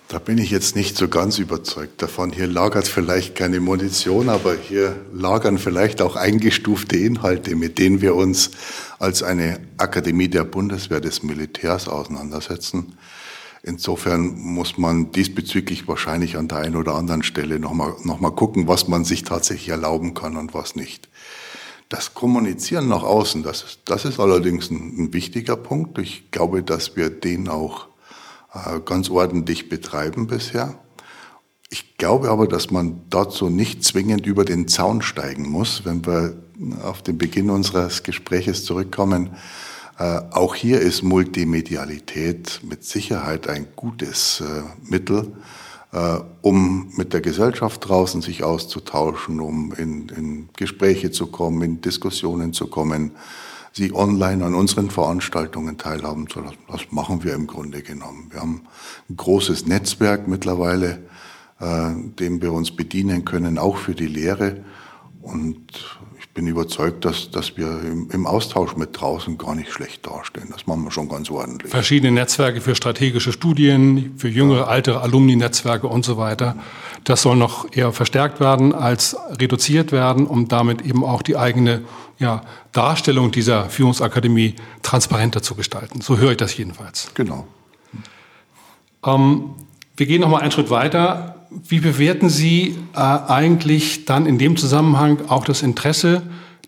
Da 0.10 0.20
bin 0.20 0.38
ich 0.38 0.52
jetzt 0.52 0.78
nicht 0.78 0.96
so 0.96 1.10
ganz 1.10 1.38
überzeugt 1.38 2.02
davon. 2.02 2.32
Hier 2.32 2.48
lagert 2.48 2.88
vielleicht 2.88 3.36
keine 3.36 3.60
Munition, 3.60 4.30
aber 4.30 4.56
hier 4.56 4.96
lagern 5.12 5.58
vielleicht 5.58 6.02
auch 6.02 6.16
eingestufte 6.16 6.96
Inhalte, 6.96 7.58
mit 7.58 7.78
denen 7.78 8.00
wir 8.00 8.16
uns 8.16 8.52
als 9.00 9.22
eine 9.22 9.60
Akademie 9.76 10.30
der 10.30 10.46
Bundeswehr 10.46 11.02
des 11.02 11.24
Militärs 11.24 11.90
auseinandersetzen. 11.90 12.98
Insofern 13.64 14.40
muss 14.40 14.78
man 14.78 15.12
diesbezüglich 15.12 15.90
wahrscheinlich 15.90 16.38
an 16.38 16.48
der 16.48 16.60
einen 16.60 16.78
oder 16.78 16.96
anderen 16.96 17.24
Stelle 17.24 17.60
nochmal 17.60 17.96
noch 18.06 18.22
mal 18.22 18.32
gucken, 18.32 18.70
was 18.70 18.88
man 18.88 19.04
sich 19.04 19.26
tatsächlich 19.26 19.68
erlauben 19.68 20.14
kann 20.14 20.38
und 20.38 20.54
was 20.54 20.78
nicht. 20.78 21.10
Das 21.90 22.14
Kommunizieren 22.14 22.88
nach 22.88 23.04
außen, 23.04 23.44
das 23.44 23.64
ist, 23.64 23.80
das 23.84 24.06
ist 24.06 24.22
allerdings 24.22 24.72
ein, 24.72 24.96
ein 24.98 25.14
wichtiger 25.14 25.58
Punkt. 25.58 25.98
Ich 25.98 26.32
glaube, 26.32 26.64
dass 26.64 26.96
wir 26.96 27.10
den 27.10 27.50
auch 27.50 27.88
ganz 28.86 29.10
ordentlich 29.10 29.70
betreiben 29.70 30.28
bisher. 30.28 30.76
Ich 31.70 31.98
glaube 31.98 32.30
aber, 32.30 32.48
dass 32.48 32.72
man 32.72 33.02
dazu 33.10 33.50
nicht 33.50 33.84
zwingend 33.84 34.26
über 34.26 34.46
den 34.46 34.68
Zaun 34.68 35.02
steigen 35.02 35.50
muss, 35.50 35.84
wenn 35.84 36.06
wir 36.06 36.36
auf 36.84 37.02
den 37.02 37.18
Beginn 37.18 37.50
unseres 37.50 38.04
Gespräches 38.04 38.64
zurückkommen. 38.64 39.32
Äh, 40.00 40.22
auch 40.32 40.56
hier 40.56 40.80
ist 40.80 41.04
Multimedialität 41.04 42.62
mit 42.64 42.84
Sicherheit 42.84 43.50
ein 43.50 43.68
gutes 43.76 44.42
äh, 44.42 44.64
Mittel, 44.90 45.34
äh, 45.92 46.20
um 46.42 46.92
mit 46.96 47.14
der 47.14 47.22
Gesellschaft 47.22 47.88
draußen 47.88 48.22
sich 48.22 48.44
auszutauschen, 48.44 49.40
um 49.42 49.74
in, 49.74 50.10
in 50.10 50.50
Gespräche 50.56 51.12
zu 51.12 51.28
kommen, 51.28 51.62
in 51.64 51.82
Diskussionen 51.82 52.54
zu 52.54 52.68
kommen, 52.68 53.12
sie 53.78 53.94
online 53.94 54.44
an 54.44 54.56
unseren 54.56 54.90
Veranstaltungen 54.90 55.78
teilhaben 55.78 56.28
zu 56.30 56.42
lassen. 56.42 56.58
Das 56.70 56.82
machen 56.92 57.24
wir 57.24 57.34
im 57.34 57.48
Grunde 57.48 57.82
genommen. 57.82 58.28
Wir 58.32 58.42
haben 58.42 58.64
ein 59.10 59.16
großes 59.16 59.66
Netzwerk 59.68 60.28
mittlerweile, 60.28 61.04
äh, 61.60 61.94
dem 62.20 62.42
wir 62.42 62.52
uns 62.52 62.76
bedienen 62.76 63.24
können, 63.24 63.58
auch 63.58 63.78
für 63.78 63.96
die 63.96 64.08
Lehre. 64.08 64.58
Und 65.22 65.98
bin 66.38 66.46
überzeugt, 66.46 67.04
dass, 67.04 67.32
dass 67.32 67.58
wir 67.58 67.82
im, 67.82 68.12
im, 68.12 68.28
Austausch 68.28 68.76
mit 68.76 69.02
draußen 69.02 69.40
gar 69.40 69.56
nicht 69.56 69.72
schlecht 69.72 70.06
dastehen. 70.06 70.50
Das 70.52 70.68
machen 70.68 70.84
wir 70.84 70.92
schon 70.92 71.10
ganz 71.10 71.32
ordentlich. 71.32 71.72
Verschiedene 71.72 72.12
Netzwerke 72.12 72.62
für 72.62 72.76
strategische 72.76 73.32
Studien, 73.32 74.14
für 74.18 74.28
jüngere, 74.28 74.72
ältere 74.72 75.02
Alumni-Netzwerke 75.02 75.88
und 75.88 76.06
so 76.06 76.18
weiter. 76.18 76.56
Das 77.06 77.24
soll 77.24 77.38
noch 77.38 77.76
eher 77.76 77.92
verstärkt 77.92 78.40
werden 78.40 78.76
als 78.76 79.18
reduziert 79.32 79.92
werden, 79.92 80.28
um 80.28 80.48
damit 80.48 80.84
eben 80.84 81.04
auch 81.04 81.24
die 81.24 81.38
eigene 81.38 81.86
ja, 82.20 82.44
Darstellung 82.78 83.32
dieser 83.32 83.70
Führungsakademie 83.70 84.56
transparenter 84.84 85.42
zu 85.42 85.56
gestalten. 85.56 86.02
So 86.02 86.18
höre 86.18 86.32
ich 86.32 86.38
das 86.38 86.56
jedenfalls. 86.56 87.12
Genau. 87.16 87.48
Ähm, 89.06 89.56
wir 89.96 90.06
gehen 90.06 90.22
noch 90.22 90.30
mal 90.30 90.42
einen 90.42 90.52
Schritt 90.52 90.70
weiter 90.70 91.38
wie 91.50 91.80
bewerten 91.80 92.30
Sie 92.30 92.78
äh, 92.94 93.00
eigentlich 93.00 94.06
dann 94.06 94.26
in 94.26 94.38
dem 94.38 94.58
Zusammenhang 94.58 95.30
auch 95.30 95.46
das 95.46 95.62
Interesse 95.62 96.24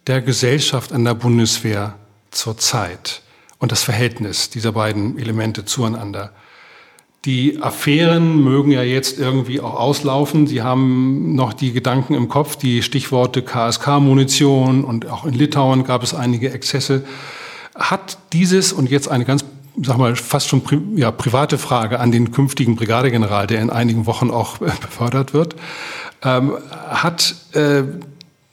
der 0.08 0.22
Gesellschaft 0.22 0.94
an 0.94 1.04
der 1.04 1.14
Bundeswehr 1.14 1.96
zurzeit 2.32 3.22
und 3.60 3.72
das 3.72 3.84
Verhältnis 3.84 4.50
dieser 4.50 4.72
beiden 4.72 5.18
Elemente 5.18 5.66
zueinander? 5.66 6.32
Die 7.26 7.62
Affären 7.62 8.42
mögen 8.44 8.72
ja 8.72 8.82
jetzt 8.82 9.20
irgendwie 9.20 9.60
auch 9.60 9.76
auslaufen. 9.76 10.48
Sie 10.48 10.62
haben 10.62 11.36
noch 11.36 11.52
die 11.52 11.74
Gedanken 11.74 12.14
im 12.14 12.30
Kopf, 12.30 12.56
die 12.56 12.82
Stichworte 12.82 13.42
KSK-Munition 13.42 14.86
und 14.86 15.08
auch 15.08 15.26
in 15.26 15.34
Litauen 15.34 15.84
gab 15.84 16.02
es 16.02 16.14
einige 16.14 16.52
Exzesse. 16.52 17.04
Hat 17.76 18.18
dieses 18.32 18.72
und 18.72 18.90
jetzt 18.90 19.10
eine 19.10 19.26
ganz 19.26 19.44
sag 19.82 19.98
mal, 19.98 20.16
fast 20.16 20.48
schon 20.48 20.62
pri 20.62 20.80
ja, 20.96 21.12
private 21.12 21.58
Frage 21.58 22.00
an 22.00 22.12
den 22.12 22.32
künftigen 22.32 22.76
Brigadegeneral, 22.76 23.48
der 23.48 23.62
in 23.62 23.70
einigen 23.70 24.06
Wochen 24.06 24.32
auch 24.32 24.62
äh, 24.62 24.72
befördert 24.82 25.34
wird. 25.34 25.56
Ähm, 26.24 26.58
hat 26.90 27.36
äh, 27.54 27.84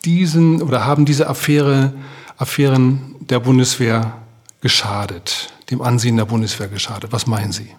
diesen 0.04 0.62
oder 0.62 0.84
haben 0.84 1.04
diese 1.04 1.28
Affäre, 1.28 1.92
Affären 2.36 3.16
der 3.20 3.40
Bundeswehr 3.40 4.12
geschadet, 4.60 5.52
dem 5.70 5.82
Ansehen 5.82 6.16
der 6.16 6.26
Bundeswehr 6.26 6.68
geschadet? 6.68 7.12
Was 7.12 7.26
meinen 7.26 7.52
Sie? 7.52 7.70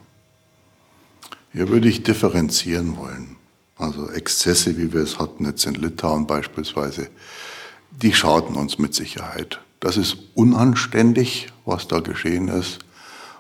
Hier 1.57 1.69
würde 1.69 1.89
ich 1.89 2.03
differenzieren 2.03 2.97
wollen. 2.97 3.35
Also 3.79 4.11
Exzesse, 4.11 4.77
wie 4.77 4.93
wir 4.93 5.01
es 5.01 5.17
hatten 5.17 5.43
jetzt 5.43 5.65
in 5.65 5.73
Litauen 5.73 6.27
beispielsweise, 6.27 7.09
die 7.89 8.13
schaden 8.13 8.55
uns 8.55 8.77
mit 8.77 8.93
Sicherheit. 8.93 9.59
Das 9.79 9.97
ist 9.97 10.17
unanständig, 10.35 11.47
was 11.65 11.87
da 11.87 11.99
geschehen 11.99 12.47
ist. 12.47 12.77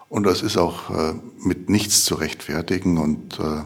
Und 0.09 0.23
das 0.23 0.41
ist 0.41 0.57
auch 0.57 0.89
äh, 0.89 1.13
mit 1.37 1.69
nichts 1.69 2.05
zu 2.05 2.15
rechtfertigen. 2.15 2.97
Und 2.97 3.39
äh, 3.39 3.65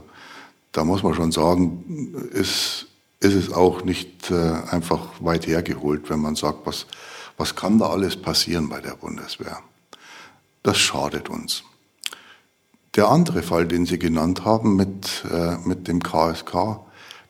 da 0.74 0.84
muss 0.84 1.02
man 1.02 1.14
schon 1.14 1.32
sagen, 1.32 2.14
ist, 2.34 2.88
ist 3.22 3.36
es 3.36 3.54
auch 3.54 3.86
nicht 3.86 4.32
äh, 4.32 4.52
einfach 4.70 5.12
weit 5.22 5.48
hergeholt, 5.48 6.10
wenn 6.10 6.20
man 6.20 6.36
sagt, 6.36 6.66
was, 6.66 6.88
was 7.38 7.56
kann 7.56 7.80
da 7.80 7.86
alles 7.86 8.18
passieren 8.18 8.68
bei 8.68 8.82
der 8.82 8.96
Bundeswehr. 8.96 9.60
Das 10.62 10.78
schadet 10.78 11.30
uns. 11.30 11.64
Der 12.96 13.08
andere 13.08 13.42
Fall, 13.42 13.68
den 13.68 13.86
Sie 13.86 13.98
genannt 13.98 14.44
haben 14.44 14.76
mit, 14.76 15.24
äh, 15.32 15.56
mit 15.66 15.88
dem 15.88 16.04
KSK, 16.04 16.82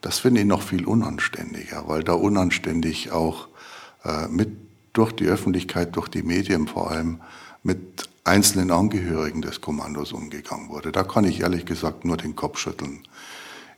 das 0.01 0.17
finde 0.17 0.41
ich 0.41 0.47
noch 0.47 0.63
viel 0.63 0.85
unanständiger, 0.85 1.83
weil 1.87 2.03
da 2.03 2.13
unanständig 2.13 3.11
auch 3.11 3.47
äh, 4.03 4.27
mit 4.27 4.49
durch 4.93 5.11
die 5.13 5.27
Öffentlichkeit, 5.27 5.95
durch 5.95 6.07
die 6.07 6.23
Medien 6.23 6.67
vor 6.67 6.89
allem, 6.89 7.21
mit 7.63 8.09
einzelnen 8.23 8.71
Angehörigen 8.71 9.41
des 9.41 9.61
Kommandos 9.61 10.13
umgegangen 10.13 10.69
wurde. 10.69 10.91
Da 10.91 11.03
kann 11.03 11.25
ich 11.25 11.41
ehrlich 11.41 11.65
gesagt 11.65 12.05
nur 12.05 12.17
den 12.17 12.35
Kopf 12.35 12.57
schütteln. 12.57 13.03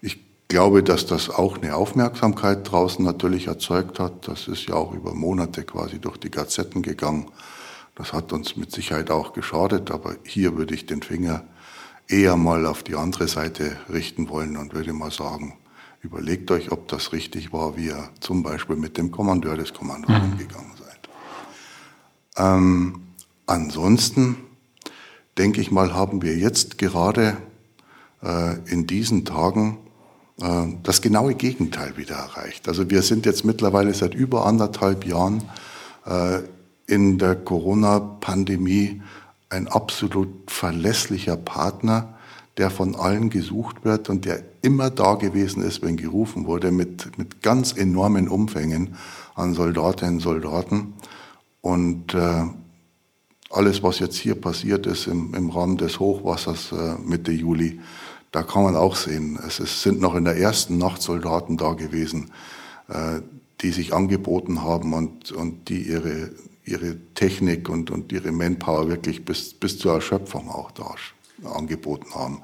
Ich 0.01 0.19
glaube, 0.47 0.83
dass 0.83 1.05
das 1.05 1.29
auch 1.29 1.57
eine 1.57 1.75
Aufmerksamkeit 1.75 2.71
draußen 2.71 3.03
natürlich 3.03 3.47
erzeugt 3.47 3.99
hat. 3.99 4.27
Das 4.27 4.47
ist 4.47 4.67
ja 4.67 4.75
auch 4.75 4.93
über 4.93 5.13
Monate 5.13 5.63
quasi 5.63 5.99
durch 5.99 6.17
die 6.17 6.31
Gazetten 6.31 6.81
gegangen. 6.81 7.27
Das 7.95 8.13
hat 8.13 8.33
uns 8.33 8.55
mit 8.55 8.71
Sicherheit 8.71 9.11
auch 9.11 9.33
geschadet, 9.33 9.91
aber 9.91 10.15
hier 10.23 10.57
würde 10.57 10.73
ich 10.73 10.85
den 10.85 11.03
Finger 11.03 11.43
eher 12.07 12.35
mal 12.35 12.65
auf 12.65 12.83
die 12.83 12.95
andere 12.95 13.27
Seite 13.27 13.77
richten 13.91 14.29
wollen 14.29 14.57
und 14.57 14.73
würde 14.73 14.93
mal 14.93 15.11
sagen, 15.11 15.57
überlegt 16.01 16.51
euch, 16.51 16.71
ob 16.71 16.87
das 16.87 17.13
richtig 17.13 17.53
war, 17.53 17.77
wie 17.77 17.87
ihr 17.87 18.09
zum 18.19 18.43
Beispiel 18.43 18.75
mit 18.75 18.97
dem 18.97 19.11
Kommandeur 19.11 19.55
des 19.55 19.73
Kommandos 19.73 20.09
mhm. 20.09 20.31
umgegangen 20.31 20.71
seid. 20.77 21.09
Ähm, 22.37 23.03
Ansonsten, 23.45 24.37
denke 25.37 25.59
ich 25.59 25.71
mal, 25.71 25.93
haben 25.93 26.21
wir 26.21 26.37
jetzt 26.37 26.77
gerade 26.77 27.37
äh, 28.23 28.57
in 28.71 28.87
diesen 28.87 29.25
Tagen 29.25 29.77
äh, 30.41 30.67
das 30.81 31.01
genaue 31.01 31.35
Gegenteil 31.35 31.97
wieder 31.97 32.15
erreicht. 32.15 32.67
Also 32.69 32.89
wir 32.89 33.01
sind 33.01 33.25
jetzt 33.25 33.43
mittlerweile 33.43 33.93
seit 33.93 34.13
über 34.13 34.45
anderthalb 34.45 35.05
Jahren 35.05 35.43
äh, 36.05 36.39
in 36.87 37.17
der 37.17 37.35
Corona-Pandemie 37.35 39.01
ein 39.53 39.67
absolut 39.67 40.51
verlässlicher 40.51 41.37
Partner, 41.37 42.15
der 42.57 42.69
von 42.69 42.95
allen 42.95 43.29
gesucht 43.29 43.83
wird 43.83 44.09
und 44.09 44.25
der 44.25 44.43
immer 44.61 44.89
da 44.89 45.15
gewesen 45.15 45.63
ist, 45.63 45.81
wenn 45.81 45.97
gerufen 45.97 46.45
wurde, 46.45 46.71
mit, 46.71 47.17
mit 47.17 47.41
ganz 47.41 47.73
enormen 47.73 48.27
Umfängen 48.27 48.95
an 49.35 49.53
Soldatinnen 49.53 50.15
und 50.15 50.21
Soldaten. 50.21 50.93
Und 51.61 52.13
äh, 52.13 52.43
alles, 53.49 53.81
was 53.83 53.99
jetzt 53.99 54.17
hier 54.17 54.35
passiert 54.35 54.85
ist 54.85 55.07
im, 55.07 55.33
im 55.33 55.49
Rahmen 55.49 55.77
des 55.77 55.99
Hochwassers 55.99 56.71
äh, 56.71 56.95
Mitte 57.03 57.31
Juli, 57.31 57.79
da 58.31 58.41
kann 58.41 58.63
man 58.63 58.75
auch 58.75 58.95
sehen, 58.95 59.39
es 59.47 59.59
ist, 59.59 59.83
sind 59.83 60.01
noch 60.01 60.15
in 60.15 60.25
der 60.25 60.37
ersten 60.37 60.79
Nacht 60.79 61.01
Soldaten 61.03 61.55
da 61.57 61.73
gewesen, 61.73 62.31
äh, 62.87 63.21
die 63.61 63.71
sich 63.71 63.93
angeboten 63.93 64.63
haben 64.63 64.93
und, 64.93 65.31
und 65.31 65.69
die 65.69 65.83
ihre, 65.83 66.31
ihre 66.65 66.97
Technik 67.13 67.69
und, 67.69 67.91
und 67.91 68.11
ihre 68.11 68.31
Manpower 68.31 68.87
wirklich 68.87 69.25
bis, 69.25 69.53
bis 69.53 69.77
zur 69.77 69.93
Erschöpfung 69.93 70.49
auch 70.49 70.71
da 70.71 70.95
angeboten 71.43 72.13
haben. 72.15 72.41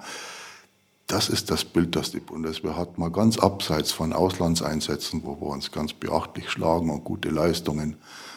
Das 1.08 1.30
ist 1.30 1.50
das 1.50 1.66
Bild, 1.66 1.96
das 1.96 2.12
die 2.12 2.20
Bundeswehr 2.20 2.76
hat, 2.76 2.98
mal 2.98 3.10
ganz 3.10 3.40
abseits 3.40 3.92
von 3.92 4.14
Auslandseinsätzen, 4.14 5.24
wo 5.24 5.40
wir 5.42 5.48
uns 5.48 5.72
ganz 5.72 5.94
beachtlich 5.94 6.52
schlagen 6.52 6.92
und 6.92 7.04
gute 7.04 7.30
Leistungen 7.30 7.96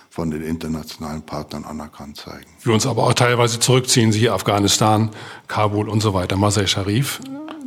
von 0.08 0.30
den 0.30 0.42
internationalen 0.42 1.22
Partnern 1.22 1.64
anerkannt 1.64 2.16
zeigen. 2.16 2.46
Wir 2.62 2.72
uns 2.72 2.86
aber 2.86 3.04
auch 3.04 3.14
teilweise 3.14 3.58
zurückziehen, 3.58 4.12
siehe 4.12 4.32
Afghanistan, 4.32 5.10
Kabul 5.48 5.88
und 5.88 6.00
so 6.00 6.14
weiter, 6.14 6.36
Masai 6.36 6.66
Sharif. 6.66 7.20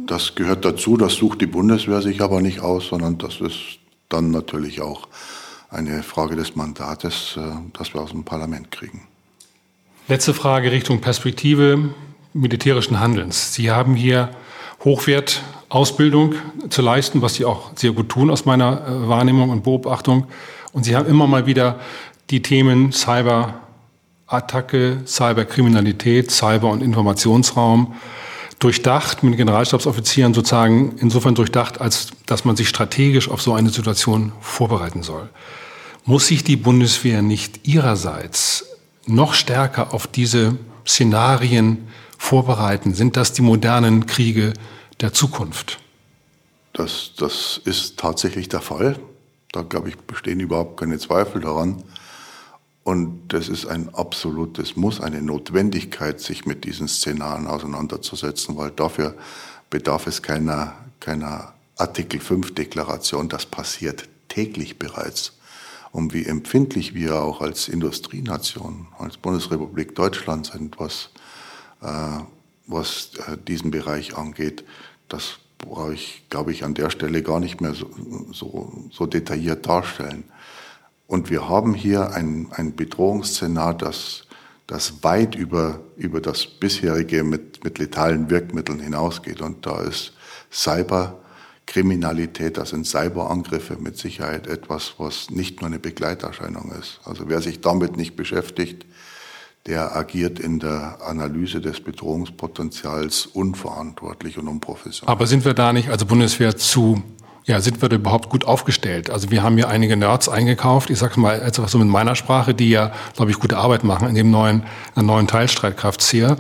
Das 0.08 0.36
gehört 0.36 0.66
dazu, 0.66 0.98
das 0.98 1.14
sucht 1.14 1.42
die 1.42 1.48
Bundeswehr 1.48 2.02
sich 2.02 2.22
aber 2.22 2.42
nicht 2.42 2.60
aus, 2.60 2.88
sondern 2.88 3.18
das 3.18 3.42
ist 3.42 3.80
dann 4.10 4.30
natürlich 4.32 4.82
auch 4.82 5.08
eine 5.76 6.04
Frage 6.04 6.36
des 6.36 6.56
Mandates, 6.56 7.36
äh, 7.38 7.42
das 7.74 7.94
wir 7.94 8.02
aus 8.02 8.12
dem 8.12 8.24
Parlament 8.24 8.72
kriegen. 8.72 9.08
Letzte 10.08 10.34
Frage 10.34 10.72
Richtung 10.72 11.02
Perspektive 11.02 11.90
militärischen 12.34 13.00
Handelns. 13.00 13.54
Sie 13.54 13.72
haben 13.72 13.96
hier 13.96 14.30
Hochwertausbildung 14.84 16.36
zu 16.70 16.82
leisten, 16.82 17.22
was 17.22 17.36
Sie 17.36 17.46
auch 17.46 17.72
sehr 17.76 17.92
gut 17.92 18.10
tun 18.10 18.30
aus 18.30 18.46
meiner 18.46 18.88
äh, 18.88 19.08
Wahrnehmung 19.08 19.50
und 19.50 19.64
Beobachtung. 19.64 20.28
Und 20.74 20.84
Sie 20.84 20.96
haben 20.96 21.08
immer 21.08 21.28
mal 21.28 21.46
wieder 21.46 21.80
die 22.30 22.42
Themen 22.42 22.92
Cyberattacke, 22.92 25.02
Cyberkriminalität, 25.06 26.32
Cyber- 26.32 26.72
und 26.72 26.82
Informationsraum 26.82 27.96
durchdacht, 28.60 29.24
mit 29.24 29.38
Generalstabsoffizieren 29.38 30.34
sozusagen 30.34 30.96
insofern 31.00 31.36
durchdacht, 31.36 31.82
als 31.82 32.12
dass 32.26 32.46
man 32.46 32.56
sich 32.56 32.70
strategisch 32.70 33.30
auf 33.30 33.42
so 33.42 33.54
eine 33.54 33.70
Situation 33.70 34.32
vorbereiten 34.40 35.04
soll. 35.04 35.30
Muss 36.08 36.28
sich 36.28 36.44
die 36.44 36.56
Bundeswehr 36.56 37.24
nicht 37.24 37.68
ihrerseits 37.68 38.66
noch 39.08 39.34
stärker 39.34 39.92
auf 39.92 40.06
diese 40.06 40.56
Szenarien 40.86 41.88
vorbereiten? 42.20 42.94
Sind 42.94 43.18
das 43.18 43.34
die 43.34 43.42
modernen 43.42 44.06
Kriege 44.06 44.54
der 45.02 45.14
Zukunft? 45.14 45.80
Das, 46.74 47.14
das 47.18 47.60
ist 47.66 47.98
tatsächlich 47.98 48.50
der 48.50 48.62
Fall. 48.62 49.00
Da, 49.52 49.64
glaube 49.64 49.90
ich, 49.90 49.98
bestehen 49.98 50.40
überhaupt 50.40 50.80
keine 50.80 51.00
Zweifel 51.00 51.42
daran. 51.42 51.84
Und 52.84 53.30
das 53.30 53.50
ist 53.50 53.66
ein 53.66 53.90
absolutes 53.96 54.76
Muss, 54.76 55.02
eine 55.02 55.24
Notwendigkeit, 55.24 56.20
sich 56.20 56.46
mit 56.46 56.66
diesen 56.66 56.88
Szenarien 56.88 57.48
auseinanderzusetzen, 57.48 58.58
weil 58.58 58.70
dafür 58.70 59.16
bedarf 59.72 60.06
es 60.06 60.22
keiner, 60.22 60.74
keiner 61.00 61.54
Artikel 61.78 62.20
5 62.20 62.54
Deklaration. 62.54 63.28
Das 63.28 63.48
passiert 63.48 64.08
täglich 64.28 64.78
bereits. 64.78 65.35
Und 65.96 66.14
wie 66.14 66.26
empfindlich 66.26 66.94
wir 66.94 67.22
auch 67.22 67.40
als 67.40 67.70
Industrienation, 67.70 68.88
als 69.00 69.16
Bundesrepublik 69.16 69.96
Deutschland 69.96 70.48
sind, 70.48 70.78
was, 70.78 71.10
äh, 71.82 72.20
was 72.68 73.12
äh, 73.16 73.38
diesen 73.38 73.72
Bereich 73.72 74.18
angeht, 74.18 74.66
das 75.08 75.38
brauche 75.58 75.94
ich, 75.94 76.26
glaube 76.30 76.52
ich, 76.52 76.66
an 76.66 76.74
der 76.74 76.90
Stelle 76.90 77.24
gar 77.24 77.40
nicht 77.40 77.62
mehr 77.62 77.74
so, 77.74 77.90
so, 78.34 78.74
so 78.92 79.06
detailliert 79.06 79.66
darstellen. 79.68 80.26
Und 81.08 81.30
wir 81.30 81.48
haben 81.48 81.74
hier 81.74 82.12
ein, 82.12 82.50
ein 82.52 82.76
Bedrohungsszenar, 82.76 83.74
das, 83.74 84.26
das 84.68 85.02
weit 85.02 85.34
über, 85.34 85.80
über 85.96 86.20
das 86.20 86.46
bisherige 86.46 87.24
mit, 87.24 87.64
mit 87.64 87.78
letalen 87.78 88.30
Wirkmitteln 88.30 88.82
hinausgeht. 88.82 89.40
Und 89.40 89.66
da 89.66 89.80
ist 89.80 90.12
Cyberkriminalität, 91.66 92.58
das 92.58 92.70
sind 92.70 92.86
Cyberangriffe 92.86 93.78
mit 93.78 93.98
Sicherheit 93.98 94.48
etwas, 94.48 94.94
was 94.98 95.30
nicht 95.30 95.62
nur 95.62 95.70
eine 95.70 95.80
Begleiterscheinung 95.80 96.72
ist. 96.80 97.00
Also 97.04 97.26
wer 97.28 97.42
sich 97.42 97.62
damit 97.62 97.98
nicht 97.98 98.16
beschäftigt, 98.16 98.86
der 99.66 99.96
agiert 99.96 100.40
in 100.40 100.60
der 100.60 101.00
Analyse 101.02 101.60
des 101.60 101.82
Bedrohungspotenzials 101.82 103.26
unverantwortlich 103.26 104.38
und 104.38 104.48
unprofessionell. 104.48 105.12
Aber 105.12 105.26
sind 105.26 105.44
wir 105.44 105.56
da 105.56 105.74
nicht 105.74 105.90
als 105.90 106.06
Bundeswehr 106.06 106.56
zu, 106.56 107.02
ja, 107.46 107.60
sind 107.60 107.82
wir 107.82 107.90
da 107.90 107.96
überhaupt 107.96 108.30
gut 108.30 108.46
aufgestellt? 108.46 109.10
Also 109.10 109.32
wir 109.32 109.42
haben 109.42 109.58
ja 109.58 109.68
einige 109.68 109.98
Nerds 109.98 110.30
eingekauft, 110.30 110.92
ich 110.92 111.00
sage 111.00 111.20
mal 111.20 111.42
etwas 111.42 111.72
so 111.72 111.80
mit 111.80 111.88
meiner 111.88 112.16
Sprache, 112.16 112.54
die 112.54 112.70
ja, 112.70 112.92
glaube 113.16 113.32
ich, 113.32 113.40
gute 113.40 113.58
Arbeit 113.58 113.84
machen 113.84 114.08
in 114.08 114.16
dem 114.16 114.30
neuen, 114.30 114.64
der 114.96 115.04
neuen 115.04 115.28
Teilstreitkraft-SEER. 115.28 116.38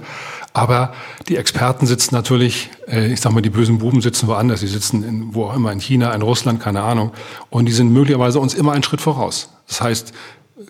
Aber 0.55 0.93
die 1.27 1.35
Experten 1.35 1.85
sitzen 1.85 2.15
natürlich, 2.15 2.69
äh, 2.87 3.11
ich 3.11 3.19
sag 3.19 3.33
mal, 3.33 3.41
die 3.41 3.49
bösen 3.49 3.77
Buben 3.79 3.99
sitzen 3.99 4.27
woanders. 4.29 4.61
Die 4.61 4.67
sitzen 4.67 5.03
in, 5.03 5.35
wo 5.35 5.43
auch 5.45 5.55
immer, 5.55 5.69
in 5.73 5.81
China, 5.81 6.13
in 6.13 6.21
Russland, 6.21 6.61
keine 6.61 6.81
Ahnung. 6.81 7.11
Und 7.49 7.65
die 7.65 7.73
sind 7.73 7.91
möglicherweise 7.91 8.39
uns 8.39 8.53
immer 8.53 8.71
einen 8.71 8.81
Schritt 8.81 9.01
voraus. 9.01 9.49
Das 9.67 9.81
heißt, 9.81 10.13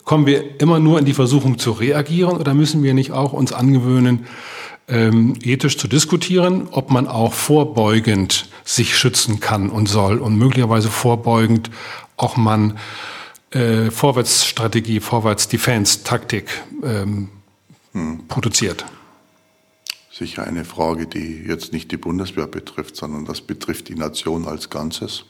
kommen 0.04 0.26
wir 0.26 0.60
immer 0.60 0.80
nur 0.80 0.98
in 0.98 1.06
die 1.06 1.14
Versuchung 1.14 1.60
zu 1.60 1.72
reagieren 1.72 2.38
oder 2.38 2.56
müssen 2.56 2.82
wir 2.82 2.96
nicht 2.96 3.12
auch 3.12 3.32
uns 3.32 3.54
angewöhnen, 3.54 4.26
ähm, 4.88 5.36
ethisch 5.44 5.78
zu 5.78 5.88
diskutieren, 5.88 6.68
ob 6.72 6.90
man 6.90 7.08
auch 7.08 7.34
vorbeugend 7.34 8.50
sich 8.64 8.98
schützen 8.98 9.40
kann 9.40 9.70
und 9.70 9.88
soll 9.88 10.18
und 10.18 10.36
möglicherweise 10.36 10.90
vorbeugend 10.90 11.70
auch 12.18 12.38
man 12.38 12.80
äh, 13.52 13.92
Vorwärtsstrategie, 13.92 15.00
Vorwärts-Defense-Taktik 15.00 16.50
ähm, 16.84 17.30
hm. 17.92 18.28
produziert? 18.28 18.84
Sicher 20.18 20.48
eine 20.48 20.64
Frage, 20.64 21.08
die 21.08 21.44
jetzt 21.46 21.74
nicht 21.74 21.92
die 21.92 21.98
Bundeswehr 21.98 22.48
betrifft, 22.48 22.96
sondern 22.96 23.26
das 23.26 23.42
betrifft 23.42 23.90
die 23.90 23.96
Nation 23.96 24.48
als 24.48 24.70
Ganzes 24.70 25.26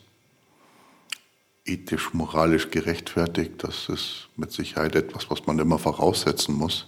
ethisch, 1.65 2.13
moralisch 2.13 2.69
gerechtfertigt. 2.69 3.63
Das 3.63 3.89
ist 3.89 4.29
mit 4.35 4.51
Sicherheit 4.51 4.95
etwas, 4.95 5.31
was 5.31 5.47
man 5.47 5.57
immer 5.57 5.79
voraussetzen 5.79 6.53
muss. 6.53 6.85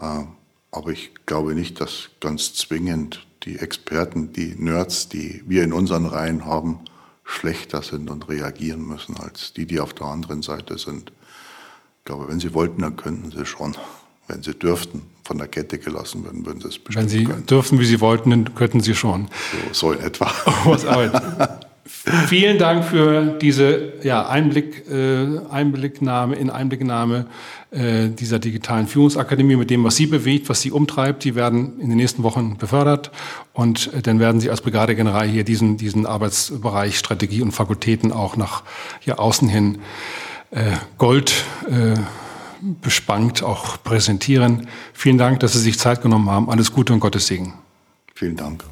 Äh, 0.00 0.24
aber 0.72 0.90
ich 0.90 1.12
glaube 1.26 1.54
nicht, 1.54 1.80
dass 1.80 2.10
ganz 2.18 2.54
zwingend 2.54 3.24
die 3.44 3.60
Experten, 3.60 4.32
die 4.32 4.56
Nerds, 4.56 5.08
die 5.08 5.44
wir 5.46 5.62
in 5.62 5.72
unseren 5.72 6.06
Reihen 6.06 6.44
haben, 6.44 6.80
schlechter 7.22 7.82
sind 7.82 8.10
und 8.10 8.28
reagieren 8.28 8.84
müssen 8.84 9.16
als 9.16 9.52
die, 9.52 9.66
die 9.66 9.78
auf 9.78 9.94
der 9.94 10.08
anderen 10.08 10.42
Seite 10.42 10.76
sind. 10.76 11.12
Ich 11.98 12.04
glaube, 12.04 12.26
wenn 12.26 12.40
sie 12.40 12.52
wollten, 12.52 12.82
dann 12.82 12.96
könnten 12.96 13.30
sie 13.30 13.46
schon. 13.46 13.76
Wenn 14.28 14.42
sie 14.42 14.54
dürften, 14.54 15.02
von 15.22 15.38
der 15.38 15.48
Kette 15.48 15.78
gelassen 15.78 16.24
werden, 16.24 16.46
würden 16.46 16.60
sie 16.60 16.68
es 16.68 16.78
bestimmt 16.78 17.04
Wenn 17.04 17.08
sie 17.08 17.24
können. 17.24 17.46
dürfen, 17.46 17.80
wie 17.80 17.84
sie 17.84 18.00
wollten, 18.00 18.30
dann 18.30 18.54
könnten 18.54 18.80
sie 18.80 18.94
schon. 18.94 19.28
So, 19.72 19.90
so 19.90 19.92
in 19.92 20.00
etwa. 20.00 20.30
Vielen 22.28 22.58
Dank 22.58 22.84
für 22.84 23.38
diese 23.40 23.92
ja, 24.02 24.28
Einblick, 24.28 24.88
äh, 24.90 25.38
Einblicknahme 25.50 26.34
in 26.34 26.50
Einblicknahme 26.50 27.26
äh, 27.70 28.08
dieser 28.08 28.38
digitalen 28.38 28.86
Führungsakademie 28.88 29.56
mit 29.56 29.70
dem, 29.70 29.84
was 29.84 29.96
Sie 29.96 30.06
bewegt, 30.06 30.48
was 30.48 30.60
Sie 30.60 30.70
umtreibt. 30.70 31.24
Die 31.24 31.34
werden 31.34 31.80
in 31.80 31.88
den 31.88 31.96
nächsten 31.96 32.22
Wochen 32.22 32.56
befördert 32.58 33.12
und 33.52 33.92
äh, 33.92 34.02
dann 34.02 34.18
werden 34.18 34.40
Sie 34.40 34.50
als 34.50 34.60
Brigadegeneral 34.60 35.28
hier 35.28 35.44
diesen, 35.44 35.76
diesen 35.76 36.06
Arbeitsbereich 36.06 36.98
Strategie 36.98 37.42
und 37.42 37.52
Fakultäten 37.52 38.12
auch 38.12 38.36
nach 38.36 38.62
hier 39.00 39.20
außen 39.20 39.48
hin 39.48 39.78
äh, 40.50 40.72
Gold 40.98 41.44
äh, 41.68 41.94
bespankt 42.80 43.42
auch 43.42 43.82
präsentieren. 43.82 44.68
Vielen 44.92 45.18
Dank, 45.18 45.40
dass 45.40 45.52
Sie 45.52 45.60
sich 45.60 45.78
Zeit 45.78 46.02
genommen 46.02 46.30
haben. 46.30 46.50
Alles 46.50 46.72
Gute 46.72 46.92
und 46.92 47.00
Gottes 47.00 47.26
Segen. 47.26 47.54
Vielen 48.14 48.36
Dank. 48.36 48.64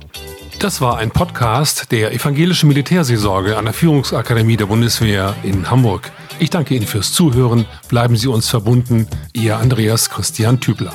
Das 0.58 0.80
war 0.80 0.98
ein 0.98 1.10
Podcast 1.10 1.90
der 1.92 2.12
Evangelischen 2.12 2.68
Militärseelsorge 2.68 3.56
an 3.56 3.64
der 3.64 3.74
Führungsakademie 3.74 4.56
der 4.56 4.66
Bundeswehr 4.66 5.34
in 5.42 5.70
Hamburg. 5.70 6.10
Ich 6.38 6.50
danke 6.50 6.74
Ihnen 6.74 6.86
fürs 6.86 7.12
Zuhören. 7.12 7.66
Bleiben 7.88 8.16
Sie 8.16 8.28
uns 8.28 8.48
verbunden. 8.48 9.06
Ihr 9.32 9.58
Andreas 9.58 10.10
Christian 10.10 10.60
Tübler. 10.60 10.92